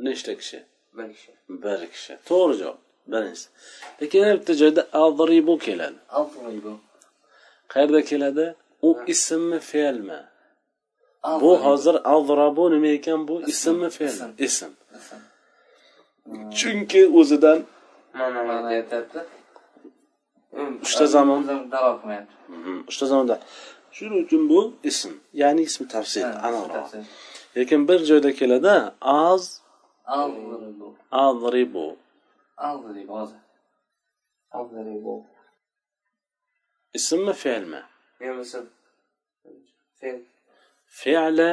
nechta 0.06 0.32
kishi? 0.40 0.58
Bir 0.96 1.08
kishi. 1.14 1.32
Bir 1.48 1.80
kishi. 1.92 2.12
To'g'ri 2.28 2.54
javob. 2.60 2.78
Birinchisi. 3.12 3.48
Lekin 4.02 4.18
yana 4.22 4.34
bitta 4.40 4.54
joyda 4.60 4.82
adribu 4.92 5.54
keladi. 5.66 5.98
Azrobu 6.08 6.72
qayerda 7.72 8.00
keladi? 8.10 8.46
U 8.88 8.90
ismmi 9.06 9.58
fe'lmi? 9.70 10.20
Bu 11.42 11.50
hozir 11.64 11.96
adrobu 12.14 12.64
nima 12.72 12.86
ekan? 12.98 13.28
Bu 13.28 13.34
ismmi 13.52 13.88
fe'lmi? 13.98 14.32
Ism 14.46 14.70
chunki 16.58 17.02
o'zidan 17.18 17.58
mana 18.18 18.40
mana 18.48 18.68
aytyapti 18.76 19.20
uchta 20.84 21.06
zamon. 21.14 21.40
davo 21.74 21.90
qilmayapti. 22.00 22.34
Uchta 22.90 23.04
zamonda 23.10 23.36
shuning 23.96 24.24
uchun 24.26 24.42
bu 24.50 24.60
ism 24.90 25.12
ya'ni 25.40 25.62
ismi 25.68 25.86
tafsil 25.94 26.24
aniqroq 26.46 26.86
lekin 27.56 27.80
bir 27.88 28.00
joyda 28.10 28.30
keladi 28.40 28.74
az 29.00 29.42
hozir 33.12 33.40
Azribu 34.58 35.14
ismmi 36.98 37.32
fe'lmi 37.42 37.82
fe'l 39.98 40.18
fe'li 41.00 41.52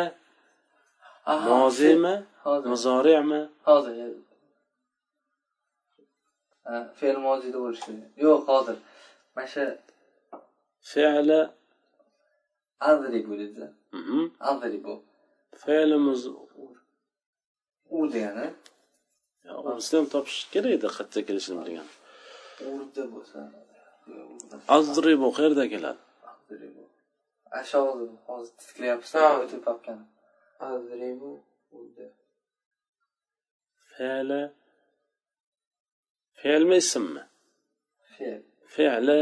Aha, 1.25 1.49
mozimi 1.49 2.15
muzori'mi 2.71 3.41
hozir 3.67 3.95
Ha, 3.97 4.32
fe'l 6.99 7.17
mozida 7.27 7.57
bo'lishi 7.63 7.91
kerak 7.91 8.07
yo'q 8.25 8.41
hozir. 8.49 8.77
Mana 9.35 9.47
shu 9.53 9.63
fe'li 10.91 11.39
Azribu 12.89 13.33
dedi 13.41 13.65
mhm, 13.97 14.21
Azribu 14.49 14.93
fe'li 15.63 15.97
muz 16.07 16.21
u. 16.27 16.33
Degani? 18.13 18.47
Unisini 19.69 19.97
ham 19.99 20.07
topish 20.15 20.39
kerak 20.53 20.71
edi 20.77 20.87
qayerda 20.97 21.19
kelishini 21.27 21.57
bilgan 21.65 21.87
urda 22.71 23.03
bo'lsa 23.13 23.39
azribu 24.77 25.27
qayerda 25.37 25.65
keladi? 25.73 26.01
Hozir 28.27 29.19
Ha. 29.23 29.27
o'tib 29.43 29.61
topgan 29.67 29.99
Azribu 30.71 31.31
urdi. 31.77 32.05
Fe'li 33.93 34.41
fe'lmi 36.43 36.75
ismmi 36.83 37.21
fe'l. 38.15 38.41
Fe'li 38.75 39.19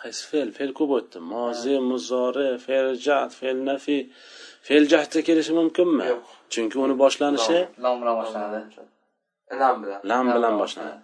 qaysi 0.00 0.22
fe'l? 0.30 0.48
Fe'l 0.56 0.72
ko'p 0.78 0.90
o'tdi. 0.98 1.18
Mozi 1.32 1.74
muzori 1.90 2.48
fe'l 2.66 2.88
jahd 3.06 3.30
fe'l 3.40 3.58
nafi. 3.68 3.98
Fe'l 4.66 4.84
jahdda 4.92 5.20
kelishi 5.28 5.52
mumkinmi? 5.60 6.06
Yo'q. 6.12 6.24
chunki 6.52 6.76
uni 6.84 6.94
boshlanishi 7.02 7.58
lom 7.84 7.96
bilan 8.00 8.14
boshlanadi. 8.20 8.58
Lam 9.62 9.76
bilan. 9.82 10.00
Lam 10.10 10.24
bilan 10.34 10.42
Lam 10.44 10.54
boshlanadi. 10.62 11.00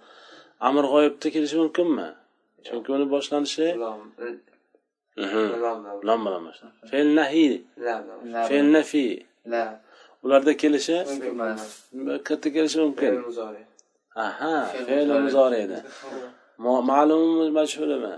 Amr 0.68 0.84
g'oyibda 0.92 1.28
kelishi 1.34 1.56
mumkinmi? 1.62 2.08
Chunki 2.66 2.88
uni 2.96 3.06
boshlanishi 3.14 3.66
lam 3.84 3.98
Mhm. 5.22 5.44
lam 5.64 5.78
bilan 6.00 6.18
lam 6.34 6.42
boshlanadi. 6.48 6.78
Fe'l 6.90 7.08
nahi. 7.18 7.46
Lam 7.86 8.00
bilan 8.04 8.32
La 8.34 8.40
fe'l 8.48 8.66
nafi. 8.76 9.06
La 9.52 9.62
ularda 10.24 10.52
kelishi 10.62 10.96
qayerda 12.26 12.48
kelishi 12.56 12.78
mumkin 12.84 13.12
aha 14.26 14.54
Fe'l 14.86 15.10
muzori. 15.24 15.56
edi. 15.64 15.78
Ma'lummi 16.90 17.46
majhulimi 17.58 18.14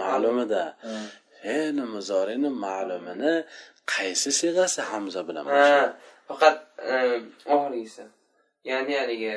ma'lumida. 0.00 0.64
Ha. 0.84 0.94
fe'l 1.40 1.78
muzorini 1.94 2.50
ma'lumini 2.64 3.32
qaysi 3.92 4.30
sig'asi 4.40 4.80
hamza 4.90 5.20
bilan 5.28 5.44
faqat 6.28 6.56
e, 6.92 6.96
oxirgisi. 7.54 8.04
Ya'ni 8.70 8.94
haligi 9.00 9.32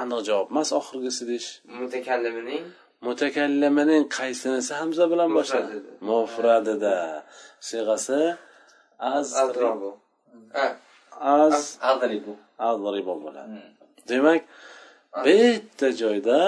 aniq 0.00 0.20
javob 0.28 0.46
emas 0.52 0.70
oxirgisi 0.80 1.22
deyish. 1.30 1.48
Mutakallimining 1.80 2.64
mutakallimining 3.06 4.04
qaysinisi 4.18 4.72
hamza 4.80 5.04
bilan 5.12 5.28
boshlaydi 5.38 5.76
Mufradida. 6.08 6.96
sig'asi 7.70 8.20
az 9.12 9.28
azrobu 9.42 9.90
ha. 10.56 10.66
Az 11.42 11.56
Azribu 11.90 12.32
adribu 12.68 13.14
bo'ladi 13.24 13.58
demak 14.10 14.42
bitta 15.24 15.88
joyda 16.02 16.40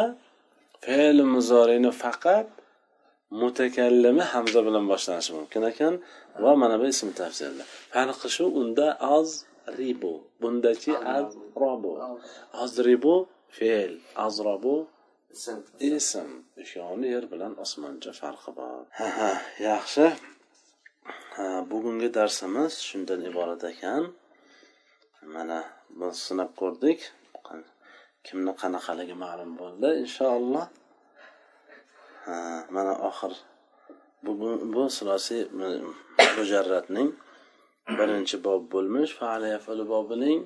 fe'l 0.84 1.18
muzorini 1.34 1.92
faqat 2.02 2.48
mutakallimi 3.40 4.24
hamza 4.32 4.60
bilan 4.66 4.84
boshlanishi 4.92 5.32
mumkin 5.38 5.62
ekan 5.70 5.94
va 6.42 6.52
mana 6.62 6.76
bu 6.80 6.86
ism 6.94 7.08
tafsirda 7.20 7.64
farqi 7.94 8.28
shu 8.36 8.44
unda 8.60 8.86
az 9.16 9.28
ribu 9.80 10.12
bundachi 10.40 10.92
az 11.16 11.28
robu. 11.62 11.92
Azribu 12.52 13.14
fe'l 13.56 13.92
azrobu 14.26 14.76
ism. 15.80 16.28
ishoni 16.64 17.06
yer 17.14 17.24
bilan 17.32 17.52
osmoncha 17.64 18.12
farqi 18.20 18.50
bor. 18.58 18.84
Ha 18.98 19.08
ha 19.18 19.32
yaxshi. 19.68 20.06
Bugungi 21.70 22.08
darsimiz 22.18 22.72
shundan 22.88 23.20
iborat 23.30 23.62
ekan. 23.72 24.02
Mana 25.34 25.58
biz 25.98 26.16
sinab 26.26 26.50
ko'rdik 26.60 27.00
kimni 28.26 28.52
qanaqaligi 28.60 29.16
ma'lum 29.24 29.50
bo'ldi 29.60 29.88
inshaalloh 30.02 30.66
Ha, 32.26 32.36
mana 32.74 32.92
oxir 33.08 33.32
bugun 34.26 34.56
bu 34.74 34.82
sulosiy 34.98 35.42
mujarratning 36.36 37.10
birinchi 37.98 38.36
bob 38.46 38.62
bo'lmish 38.72 39.12
bobining 39.92 40.40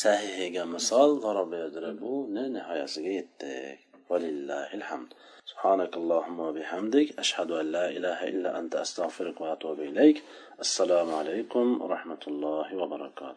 sahihiga 0.00 0.62
misol 0.74 1.10
buni 2.02 2.44
nihoyasiga 2.56 3.12
yetdik 3.18 3.78
ولله 4.10 4.74
الحمد 4.80 5.10
سبحانك 5.50 5.92
اللهم 5.96 6.38
وبحمدك 6.40 7.18
أشهد 7.18 7.50
أن 7.50 7.66
لا 7.76 7.86
إله 7.96 8.18
إلا 8.32 8.58
أنت 8.58 8.74
أستغفرك 8.84 9.40
وأتوب 9.40 9.80
إليك 9.80 10.16
السلام 10.60 11.08
عليكم 11.14 11.66
ورحمة 11.82 12.22
الله 12.26 12.68
وبركاته 12.80 13.28